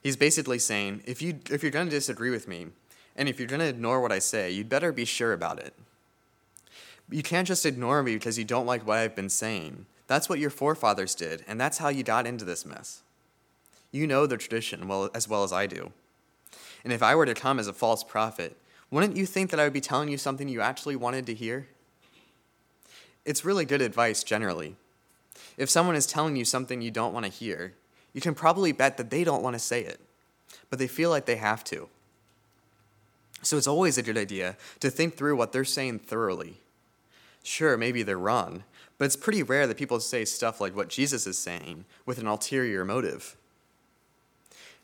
He's 0.02 0.16
basically 0.16 0.58
saying, 0.58 1.02
if, 1.06 1.20
you, 1.20 1.40
if 1.50 1.62
you're 1.62 1.72
going 1.72 1.86
to 1.86 1.94
disagree 1.94 2.30
with 2.30 2.48
me, 2.48 2.68
and 3.16 3.28
if 3.28 3.38
you're 3.38 3.48
going 3.48 3.60
to 3.60 3.68
ignore 3.68 4.00
what 4.00 4.12
I 4.12 4.20
say, 4.20 4.50
you'd 4.50 4.68
better 4.68 4.92
be 4.92 5.04
sure 5.04 5.32
about 5.32 5.58
it. 5.58 5.74
You 7.10 7.22
can't 7.22 7.48
just 7.48 7.66
ignore 7.66 8.02
me 8.02 8.14
because 8.14 8.38
you 8.38 8.44
don't 8.44 8.66
like 8.66 8.86
what 8.86 8.98
I've 8.98 9.16
been 9.16 9.28
saying. 9.28 9.86
That's 10.06 10.28
what 10.28 10.38
your 10.38 10.50
forefathers 10.50 11.14
did, 11.14 11.44
and 11.48 11.60
that's 11.60 11.78
how 11.78 11.88
you 11.88 12.02
got 12.02 12.26
into 12.26 12.44
this 12.44 12.64
mess. 12.64 13.02
You 13.90 14.06
know 14.06 14.26
the 14.26 14.36
tradition 14.36 14.86
well, 14.86 15.10
as 15.14 15.28
well 15.28 15.42
as 15.42 15.52
I 15.52 15.66
do. 15.66 15.92
And 16.84 16.92
if 16.92 17.02
I 17.02 17.14
were 17.14 17.26
to 17.26 17.34
come 17.34 17.58
as 17.58 17.66
a 17.66 17.72
false 17.72 18.04
prophet, 18.04 18.56
wouldn't 18.90 19.16
you 19.16 19.26
think 19.26 19.50
that 19.50 19.60
I 19.60 19.64
would 19.64 19.72
be 19.72 19.80
telling 19.80 20.08
you 20.08 20.16
something 20.16 20.48
you 20.48 20.60
actually 20.60 20.96
wanted 20.96 21.26
to 21.26 21.34
hear? 21.34 21.66
It's 23.24 23.44
really 23.44 23.64
good 23.64 23.82
advice 23.82 24.22
generally. 24.22 24.76
If 25.56 25.68
someone 25.68 25.96
is 25.96 26.06
telling 26.06 26.36
you 26.36 26.44
something 26.44 26.80
you 26.80 26.90
don't 26.90 27.12
want 27.12 27.26
to 27.26 27.32
hear, 27.32 27.74
you 28.12 28.20
can 28.20 28.34
probably 28.34 28.72
bet 28.72 28.96
that 28.96 29.10
they 29.10 29.24
don't 29.24 29.42
want 29.42 29.54
to 29.54 29.60
say 29.60 29.82
it, 29.82 30.00
but 30.70 30.78
they 30.78 30.86
feel 30.86 31.10
like 31.10 31.26
they 31.26 31.36
have 31.36 31.62
to. 31.64 31.88
So 33.42 33.56
it's 33.56 33.66
always 33.66 33.98
a 33.98 34.02
good 34.02 34.18
idea 34.18 34.56
to 34.80 34.90
think 34.90 35.16
through 35.16 35.36
what 35.36 35.52
they're 35.52 35.64
saying 35.64 36.00
thoroughly. 36.00 36.58
Sure, 37.42 37.76
maybe 37.76 38.02
they're 38.02 38.18
wrong, 38.18 38.64
but 38.98 39.04
it's 39.04 39.16
pretty 39.16 39.42
rare 39.42 39.66
that 39.66 39.76
people 39.76 40.00
say 40.00 40.24
stuff 40.24 40.60
like 40.60 40.74
what 40.74 40.88
Jesus 40.88 41.26
is 41.26 41.38
saying 41.38 41.84
with 42.04 42.18
an 42.18 42.26
ulterior 42.26 42.84
motive. 42.84 43.36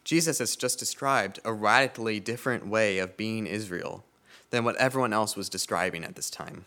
Jesus 0.05 0.39
has 0.39 0.55
just 0.55 0.79
described 0.79 1.41
a 1.45 1.53
radically 1.53 2.21
different 2.21 2.67
way 2.67 2.99
of 2.99 3.17
being 3.17 3.47
Israel 3.47 4.05
than 4.51 4.65
what 4.65 4.77
everyone 4.77 5.13
else 5.13 5.35
was 5.35 5.49
describing 5.49 6.05
at 6.05 6.15
this 6.15 6.31
time. 6.31 6.65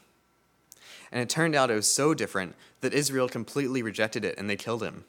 And 1.12 1.22
it 1.22 1.30
turned 1.30 1.56
out 1.56 1.72
it 1.72 1.76
was 1.76 1.90
so 1.90 2.14
different 2.14 2.56
that 2.82 2.94
Israel 2.94 3.30
completely 3.30 3.82
rejected 3.82 4.26
it 4.26 4.38
and 4.38 4.50
they 4.50 4.56
killed 4.56 4.84
him. 4.84 5.06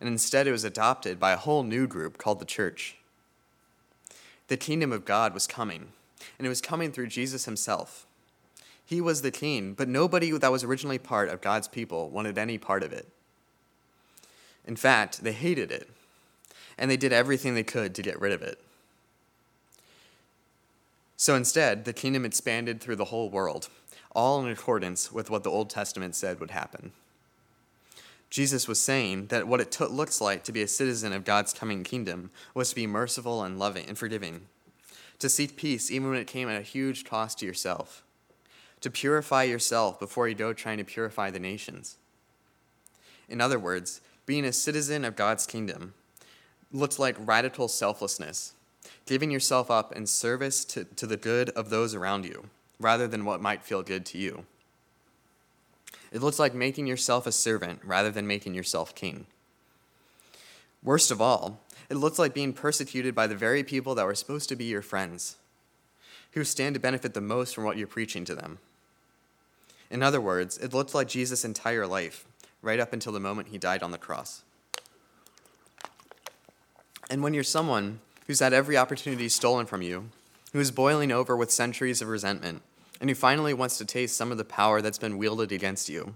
And 0.00 0.08
instead, 0.08 0.46
it 0.46 0.52
was 0.52 0.64
adopted 0.64 1.18
by 1.20 1.32
a 1.32 1.36
whole 1.36 1.62
new 1.62 1.86
group 1.86 2.18
called 2.18 2.38
the 2.38 2.44
church. 2.44 2.96
The 4.48 4.56
kingdom 4.56 4.92
of 4.92 5.04
God 5.04 5.34
was 5.34 5.46
coming, 5.46 5.88
and 6.38 6.46
it 6.46 6.50
was 6.50 6.60
coming 6.60 6.92
through 6.92 7.06
Jesus 7.08 7.44
himself. 7.44 8.06
He 8.84 9.00
was 9.00 9.22
the 9.22 9.30
king, 9.30 9.74
but 9.74 9.88
nobody 9.88 10.30
that 10.32 10.52
was 10.52 10.64
originally 10.64 10.98
part 10.98 11.28
of 11.28 11.40
God's 11.40 11.68
people 11.68 12.10
wanted 12.10 12.36
any 12.36 12.58
part 12.58 12.82
of 12.82 12.92
it. 12.92 13.08
In 14.66 14.76
fact, 14.76 15.22
they 15.22 15.32
hated 15.32 15.70
it 15.70 15.88
and 16.78 16.90
they 16.90 16.96
did 16.96 17.12
everything 17.12 17.54
they 17.54 17.62
could 17.62 17.94
to 17.94 18.02
get 18.02 18.20
rid 18.20 18.32
of 18.32 18.42
it. 18.42 18.60
So 21.16 21.36
instead, 21.36 21.84
the 21.84 21.92
kingdom 21.92 22.24
expanded 22.24 22.80
through 22.80 22.96
the 22.96 23.06
whole 23.06 23.30
world, 23.30 23.68
all 24.14 24.44
in 24.44 24.50
accordance 24.50 25.12
with 25.12 25.30
what 25.30 25.44
the 25.44 25.50
Old 25.50 25.70
Testament 25.70 26.16
said 26.16 26.40
would 26.40 26.50
happen. 26.50 26.92
Jesus 28.32 28.66
was 28.66 28.80
saying 28.80 29.26
that 29.26 29.46
what 29.46 29.60
it 29.60 29.70
t- 29.70 29.84
looks 29.84 30.18
like 30.18 30.42
to 30.44 30.52
be 30.52 30.62
a 30.62 30.66
citizen 30.66 31.12
of 31.12 31.22
God's 31.22 31.52
coming 31.52 31.84
kingdom 31.84 32.30
was 32.54 32.70
to 32.70 32.74
be 32.74 32.86
merciful 32.86 33.44
and 33.44 33.58
loving 33.58 33.86
and 33.86 33.98
forgiving, 33.98 34.46
to 35.18 35.28
seek 35.28 35.54
peace 35.54 35.90
even 35.90 36.08
when 36.08 36.18
it 36.18 36.26
came 36.26 36.48
at 36.48 36.58
a 36.58 36.64
huge 36.64 37.04
cost 37.04 37.40
to 37.40 37.46
yourself, 37.46 38.02
to 38.80 38.90
purify 38.90 39.42
yourself 39.42 40.00
before 40.00 40.28
you 40.28 40.34
go 40.34 40.54
trying 40.54 40.78
to 40.78 40.84
purify 40.84 41.30
the 41.30 41.38
nations. 41.38 41.98
In 43.28 43.42
other 43.42 43.58
words, 43.58 44.00
being 44.24 44.46
a 44.46 44.52
citizen 44.54 45.04
of 45.04 45.14
God's 45.14 45.44
kingdom 45.44 45.92
looks 46.72 46.98
like 46.98 47.16
radical 47.18 47.68
selflessness, 47.68 48.54
giving 49.04 49.30
yourself 49.30 49.70
up 49.70 49.94
in 49.94 50.06
service 50.06 50.64
to, 50.64 50.84
to 50.84 51.06
the 51.06 51.18
good 51.18 51.50
of 51.50 51.68
those 51.68 51.94
around 51.94 52.24
you, 52.24 52.48
rather 52.80 53.06
than 53.06 53.26
what 53.26 53.42
might 53.42 53.62
feel 53.62 53.82
good 53.82 54.06
to 54.06 54.16
you. 54.16 54.46
It 56.12 56.20
looks 56.20 56.38
like 56.38 56.54
making 56.54 56.86
yourself 56.86 57.26
a 57.26 57.32
servant 57.32 57.80
rather 57.84 58.10
than 58.10 58.26
making 58.26 58.54
yourself 58.54 58.94
king. 58.94 59.26
Worst 60.82 61.10
of 61.10 61.20
all, 61.20 61.60
it 61.88 61.96
looks 61.96 62.18
like 62.18 62.34
being 62.34 62.52
persecuted 62.52 63.14
by 63.14 63.26
the 63.26 63.34
very 63.34 63.62
people 63.64 63.94
that 63.94 64.04
were 64.04 64.14
supposed 64.14 64.48
to 64.50 64.56
be 64.56 64.64
your 64.64 64.82
friends, 64.82 65.36
who 66.32 66.44
stand 66.44 66.74
to 66.74 66.80
benefit 66.80 67.14
the 67.14 67.20
most 67.20 67.54
from 67.54 67.64
what 67.64 67.76
you're 67.76 67.86
preaching 67.86 68.24
to 68.26 68.34
them. 68.34 68.58
In 69.90 70.02
other 70.02 70.20
words, 70.20 70.58
it 70.58 70.74
looked 70.74 70.94
like 70.94 71.08
Jesus' 71.08 71.44
entire 71.44 71.86
life, 71.86 72.24
right 72.62 72.80
up 72.80 72.92
until 72.92 73.12
the 73.12 73.20
moment 73.20 73.48
he 73.48 73.58
died 73.58 73.82
on 73.82 73.90
the 73.90 73.98
cross. 73.98 74.42
And 77.10 77.22
when 77.22 77.34
you're 77.34 77.44
someone 77.44 78.00
who's 78.26 78.40
had 78.40 78.52
every 78.52 78.76
opportunity 78.76 79.28
stolen 79.28 79.66
from 79.66 79.82
you, 79.82 80.08
who 80.52 80.60
is 80.60 80.70
boiling 80.70 81.12
over 81.12 81.36
with 81.36 81.50
centuries 81.50 82.00
of 82.02 82.08
resentment, 82.08 82.62
and 83.02 83.10
who 83.10 83.16
finally 83.16 83.52
wants 83.52 83.78
to 83.78 83.84
taste 83.84 84.16
some 84.16 84.30
of 84.30 84.38
the 84.38 84.44
power 84.44 84.80
that's 84.80 84.96
been 84.96 85.18
wielded 85.18 85.50
against 85.50 85.88
you, 85.88 86.14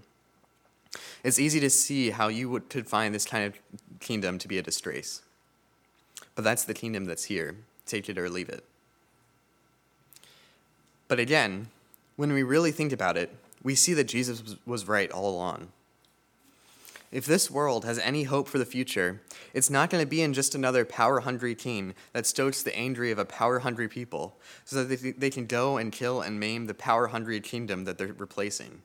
it's 1.21 1.37
easy 1.37 1.59
to 1.59 1.69
see 1.69 2.11
how 2.11 2.29
you 2.29 2.49
would, 2.49 2.69
could 2.69 2.87
find 2.87 3.13
this 3.13 3.25
kind 3.25 3.43
of 3.43 3.59
kingdom 3.99 4.37
to 4.37 4.47
be 4.47 4.57
a 4.57 4.63
disgrace. 4.63 5.21
But 6.33 6.45
that's 6.45 6.63
the 6.63 6.73
kingdom 6.73 7.03
that's 7.03 7.25
here. 7.25 7.57
Take 7.85 8.07
it 8.07 8.17
or 8.17 8.29
leave 8.29 8.47
it. 8.47 8.63
But 11.09 11.19
again, 11.19 11.67
when 12.15 12.31
we 12.31 12.41
really 12.41 12.71
think 12.71 12.93
about 12.93 13.17
it, 13.17 13.35
we 13.61 13.75
see 13.75 13.93
that 13.93 14.05
Jesus 14.05 14.55
was 14.65 14.87
right 14.87 15.11
all 15.11 15.29
along. 15.29 15.67
If 17.09 17.25
this 17.25 17.49
world 17.49 17.85
has 17.85 17.99
any 17.99 18.23
hope 18.23 18.49
for 18.49 18.57
the 18.57 18.65
future, 18.65 19.21
it's 19.53 19.69
not 19.69 19.89
going 19.89 20.03
to 20.03 20.09
be 20.09 20.21
in 20.21 20.33
just 20.33 20.53
another 20.53 20.83
power 20.83 21.21
hungry 21.21 21.55
king 21.55 21.95
that 22.11 22.25
stokes 22.25 22.61
the 22.61 22.75
anger 22.75 23.05
of 23.11 23.17
a 23.17 23.23
power 23.25 23.59
hungry 23.59 23.87
people 23.87 24.35
so 24.65 24.83
that 24.83 25.19
they 25.19 25.29
can 25.29 25.45
go 25.45 25.77
and 25.77 25.93
kill 25.93 26.21
and 26.21 26.39
maim 26.39 26.65
the 26.65 26.73
power 26.73 27.07
hungry 27.07 27.39
kingdom 27.39 27.85
that 27.85 27.97
they're 27.97 28.11
replacing. 28.11 28.81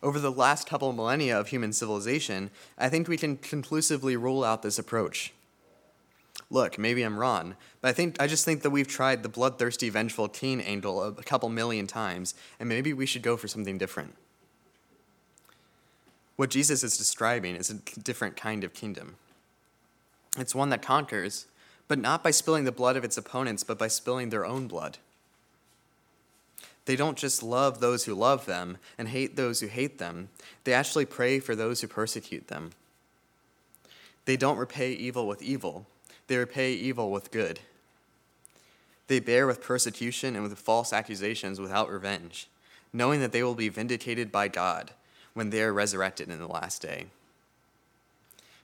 Over 0.00 0.20
the 0.20 0.30
last 0.30 0.68
couple 0.68 0.92
millennia 0.92 1.38
of 1.38 1.48
human 1.48 1.72
civilization, 1.72 2.50
I 2.78 2.88
think 2.88 3.08
we 3.08 3.16
can 3.16 3.36
conclusively 3.36 4.16
rule 4.16 4.44
out 4.44 4.62
this 4.62 4.78
approach. 4.78 5.32
Look, 6.50 6.78
maybe 6.78 7.02
I'm 7.02 7.18
wrong, 7.18 7.56
but 7.80 7.88
I 7.88 7.92
think 7.92 8.16
I 8.20 8.26
just 8.26 8.44
think 8.44 8.62
that 8.62 8.70
we've 8.70 8.88
tried 8.88 9.22
the 9.22 9.28
bloodthirsty, 9.28 9.90
vengeful 9.90 10.28
teen 10.28 10.60
angle 10.60 11.02
a 11.02 11.12
couple 11.22 11.48
million 11.48 11.86
times, 11.86 12.34
and 12.58 12.68
maybe 12.68 12.92
we 12.92 13.06
should 13.06 13.22
go 13.22 13.36
for 13.36 13.48
something 13.48 13.76
different. 13.76 14.14
What 16.40 16.48
Jesus 16.48 16.82
is 16.82 16.96
describing 16.96 17.54
is 17.54 17.68
a 17.68 17.74
different 18.00 18.34
kind 18.34 18.64
of 18.64 18.72
kingdom. 18.72 19.16
It's 20.38 20.54
one 20.54 20.70
that 20.70 20.80
conquers, 20.80 21.44
but 21.86 21.98
not 21.98 22.24
by 22.24 22.30
spilling 22.30 22.64
the 22.64 22.72
blood 22.72 22.96
of 22.96 23.04
its 23.04 23.18
opponents, 23.18 23.62
but 23.62 23.76
by 23.76 23.88
spilling 23.88 24.30
their 24.30 24.46
own 24.46 24.66
blood. 24.66 24.96
They 26.86 26.96
don't 26.96 27.18
just 27.18 27.42
love 27.42 27.80
those 27.80 28.06
who 28.06 28.14
love 28.14 28.46
them 28.46 28.78
and 28.96 29.08
hate 29.08 29.36
those 29.36 29.60
who 29.60 29.66
hate 29.66 29.98
them, 29.98 30.30
they 30.64 30.72
actually 30.72 31.04
pray 31.04 31.40
for 31.40 31.54
those 31.54 31.82
who 31.82 31.88
persecute 31.88 32.48
them. 32.48 32.70
They 34.24 34.38
don't 34.38 34.56
repay 34.56 34.92
evil 34.92 35.28
with 35.28 35.42
evil, 35.42 35.84
they 36.26 36.38
repay 36.38 36.72
evil 36.72 37.10
with 37.10 37.32
good. 37.32 37.60
They 39.08 39.20
bear 39.20 39.46
with 39.46 39.60
persecution 39.60 40.36
and 40.36 40.42
with 40.42 40.58
false 40.58 40.90
accusations 40.90 41.60
without 41.60 41.90
revenge, 41.90 42.48
knowing 42.94 43.20
that 43.20 43.32
they 43.32 43.42
will 43.42 43.54
be 43.54 43.68
vindicated 43.68 44.32
by 44.32 44.48
God 44.48 44.92
when 45.34 45.50
they 45.50 45.62
are 45.62 45.72
resurrected 45.72 46.28
in 46.28 46.38
the 46.38 46.46
last 46.46 46.82
day. 46.82 47.06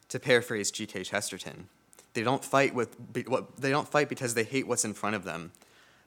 To 0.09 0.21
paraphrase 0.21 0.71
G.K. 0.71 1.05
Chesterton, 1.05 1.69
they 2.15 2.23
don't 2.23 2.45
fight 2.45 2.75
with 2.75 2.97
what 3.27 3.57
they 3.57 3.71
don't 3.71 3.89
fight 3.89 4.09
because 4.09 4.35
they 4.35 4.45
hate 4.45 4.67
what's 4.67 4.85
in 4.85 4.95
front 4.95 5.17
of 5.17 5.25
them, 5.25 5.53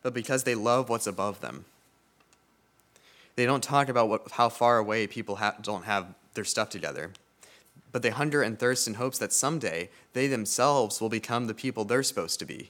but 0.01 0.13
because 0.13 0.43
they 0.43 0.55
love 0.55 0.89
what's 0.89 1.07
above 1.07 1.41
them. 1.41 1.65
They 3.35 3.45
don't 3.45 3.63
talk 3.63 3.89
about 3.89 4.09
what, 4.09 4.31
how 4.31 4.49
far 4.49 4.79
away 4.79 5.07
people 5.07 5.37
ha- 5.37 5.55
don't 5.61 5.85
have 5.85 6.13
their 6.33 6.43
stuff 6.43 6.69
together, 6.69 7.11
but 7.91 8.01
they 8.01 8.09
hunger 8.09 8.41
and 8.41 8.57
thirst 8.57 8.87
in 8.87 8.95
hopes 8.95 9.17
that 9.19 9.33
someday 9.33 9.89
they 10.13 10.27
themselves 10.27 10.99
will 10.99 11.09
become 11.09 11.47
the 11.47 11.53
people 11.53 11.85
they're 11.85 12.03
supposed 12.03 12.39
to 12.39 12.45
be, 12.45 12.69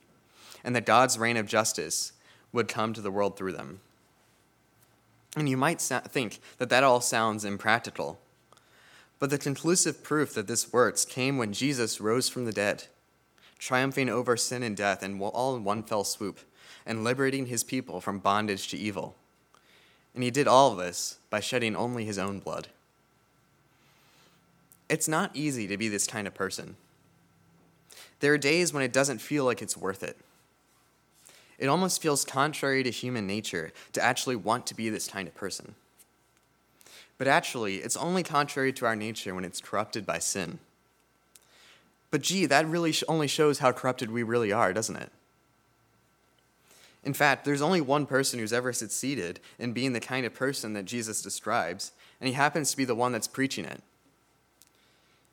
and 0.64 0.76
that 0.76 0.86
God's 0.86 1.18
reign 1.18 1.38
of 1.38 1.48
justice 1.48 2.12
would 2.52 2.68
come 2.68 2.94
to 2.94 3.02
the 3.02 3.12
world 3.12 3.38
through 3.38 3.54
them. 3.54 3.80
And 5.36 5.48
you 5.48 5.58
might 5.58 5.80
think 5.80 6.40
that 6.58 6.70
that 6.70 6.84
all 6.84 7.02
sounds 7.02 7.46
impractical. 7.46 8.20
But 9.20 9.30
the 9.30 9.38
conclusive 9.38 10.04
proof 10.04 10.34
that 10.34 10.48
this 10.48 10.72
works 10.72 11.06
came 11.06 11.38
when 11.38 11.54
Jesus 11.54 12.02
rose 12.02 12.30
from 12.30 12.46
the 12.46 12.52
dead, 12.52 12.86
triumphing 13.58 14.10
over 14.10 14.38
sin 14.38 14.64
and 14.64 14.76
death 14.76 15.04
and 15.04 15.22
all 15.22 15.56
in 15.56 15.64
one 15.64 15.84
fell 15.84 16.04
swoop, 16.04 16.40
and 16.86 17.04
liberating 17.04 17.48
his 17.48 17.64
people 17.64 18.02
from 18.02 18.20
bondage 18.20 18.70
to 18.70 18.78
evil. 18.78 19.16
And 20.16 20.24
he 20.24 20.32
did 20.32 20.48
all 20.48 20.76
this 20.76 21.20
by 21.30 21.40
shedding 21.40 21.76
only 21.76 22.06
his 22.06 22.18
own 22.18 22.40
blood. 22.40 22.70
It's 24.90 25.08
not 25.08 25.36
easy 25.36 25.68
to 25.68 25.78
be 25.78 25.88
this 25.88 26.08
kind 26.08 26.26
of 26.26 26.34
person. 26.34 26.78
There 28.22 28.34
are 28.34 28.38
days 28.40 28.74
when 28.74 28.84
it 28.84 28.92
doesn't 28.92 29.20
feel 29.20 29.46
like 29.46 29.62
it's 29.62 29.78
worth 29.78 30.02
it. 30.02 30.18
It 31.60 31.68
almost 31.68 32.02
feels 32.02 32.26
contrary 32.26 32.84
to 32.84 32.90
human 32.90 33.28
nature 33.28 33.72
to 33.92 34.02
actually 34.02 34.38
want 34.38 34.66
to 34.68 34.76
be 34.76 34.90
this 34.90 35.08
kind 35.08 35.28
of 35.28 35.36
person. 35.36 35.76
But 37.18 37.28
actually, 37.28 37.76
it's 37.78 37.98
only 37.98 38.24
contrary 38.24 38.72
to 38.74 38.86
our 38.86 38.96
nature 38.96 39.36
when 39.36 39.44
it's 39.44 39.60
corrupted 39.60 40.06
by 40.06 40.20
sin. 40.20 40.60
But 42.12 42.22
gee, 42.22 42.46
that 42.46 42.66
really 42.66 42.96
only 43.08 43.28
shows 43.28 43.60
how 43.60 43.74
corrupted 43.74 44.10
we 44.10 44.24
really 44.24 44.54
are, 44.54 44.72
doesn't 44.72 44.96
it? 44.96 45.12
In 47.04 47.14
fact, 47.14 47.46
there's 47.46 47.62
only 47.62 47.82
one 47.82 48.06
person 48.06 48.40
who's 48.40 48.54
ever 48.54 48.74
succeeded 48.74 49.40
in 49.58 49.74
being 49.74 49.94
the 49.94 50.00
kind 50.00 50.26
of 50.26 50.34
person 50.34 50.74
that 50.74 50.86
Jesus 50.86 51.22
describes, 51.22 51.92
and 52.20 52.28
he 52.28 52.34
happens 52.34 52.72
to 52.72 52.78
be 52.78 52.86
the 52.86 52.96
one 52.96 53.12
that's 53.12 53.28
preaching 53.28 53.66
it. 53.66 53.82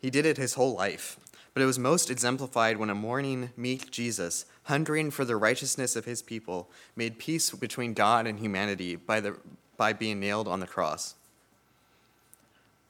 He 0.00 0.10
did 0.10 0.26
it 0.26 0.36
his 0.36 0.54
whole 0.54 0.74
life, 0.74 1.18
but 1.56 1.62
it 1.62 1.66
was 1.66 1.78
most 1.78 2.10
exemplified 2.10 2.76
when 2.76 2.90
a 2.90 2.94
mourning, 2.94 3.48
meek 3.56 3.90
Jesus, 3.90 4.44
hungering 4.64 5.10
for 5.10 5.24
the 5.24 5.36
righteousness 5.36 5.96
of 5.96 6.04
his 6.04 6.20
people, 6.20 6.68
made 6.94 7.18
peace 7.18 7.50
between 7.50 7.94
God 7.94 8.26
and 8.26 8.38
humanity 8.38 8.94
by, 8.94 9.20
the, 9.20 9.38
by 9.78 9.94
being 9.94 10.20
nailed 10.20 10.48
on 10.48 10.60
the 10.60 10.66
cross. 10.66 11.14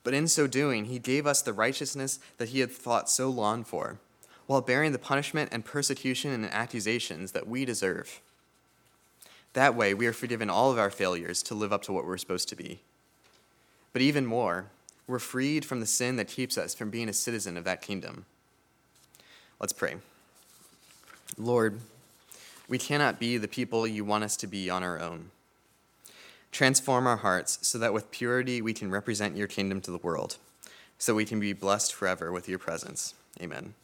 But 0.02 0.14
in 0.14 0.26
so 0.26 0.48
doing, 0.48 0.87
he 0.87 0.98
gave 0.98 1.29
us 1.29 1.42
the 1.42 1.52
righteousness 1.52 2.18
that 2.38 2.48
he 2.48 2.59
had 2.59 2.72
fought 2.72 3.09
so 3.09 3.31
long 3.31 3.62
for, 3.62 4.00
while 4.48 4.62
bearing 4.62 4.90
the 4.90 4.98
punishment 4.98 5.50
and 5.52 5.64
persecution 5.64 6.33
and 6.33 6.44
accusations 6.46 7.31
that 7.31 7.46
we 7.46 7.64
deserve. 7.64 8.20
That 9.52 9.76
way, 9.76 9.94
we 9.94 10.09
are 10.09 10.12
forgiven 10.12 10.50
all 10.50 10.72
of 10.72 10.79
our 10.81 10.90
failures 10.90 11.40
to 11.44 11.55
live 11.55 11.72
up 11.72 11.83
to 11.83 11.92
what 11.92 12.05
we're 12.05 12.18
supposed 12.18 12.48
to 12.48 12.57
be. 12.57 12.81
But 13.92 14.02
even 14.02 14.26
more, 14.26 14.66
we're 15.07 15.20
freed 15.20 15.64
from 15.64 15.79
the 15.79 15.87
sin 15.87 16.16
that 16.16 16.26
keeps 16.26 16.59
us 16.59 16.74
from 16.74 16.90
being 16.90 17.09
a 17.09 17.12
citizen 17.12 17.57
of 17.57 17.62
that 17.62 17.81
kingdom. 17.81 18.26
Let's 19.59 19.73
pray. 19.73 19.97
Lord, 21.38 21.81
we 22.69 22.79
cannot 22.79 23.19
be 23.19 23.38
the 23.38 23.49
people 23.49 23.87
you 23.87 24.05
want 24.05 24.25
us 24.25 24.37
to 24.38 24.47
be 24.47 24.69
on 24.69 24.83
our 24.83 25.01
own. 25.01 25.31
Transform 26.53 27.07
our 27.07 27.19
hearts 27.19 27.59
so 27.62 27.79
that 27.79 27.92
with 27.92 28.11
purity 28.11 28.62
we 28.62 28.73
can 28.73 28.90
represent 28.90 29.37
your 29.37 29.47
kingdom 29.47 29.81
to 29.83 29.90
the 29.90 29.99
world, 29.99 30.37
so 30.99 31.14
we 31.14 31.25
can 31.25 31.40
be 31.40 31.53
blessed 31.53 31.95
forever 31.95 32.33
with 32.33 32.49
your 32.49 32.59
presence. 32.59 33.14
Amen. 33.40 33.75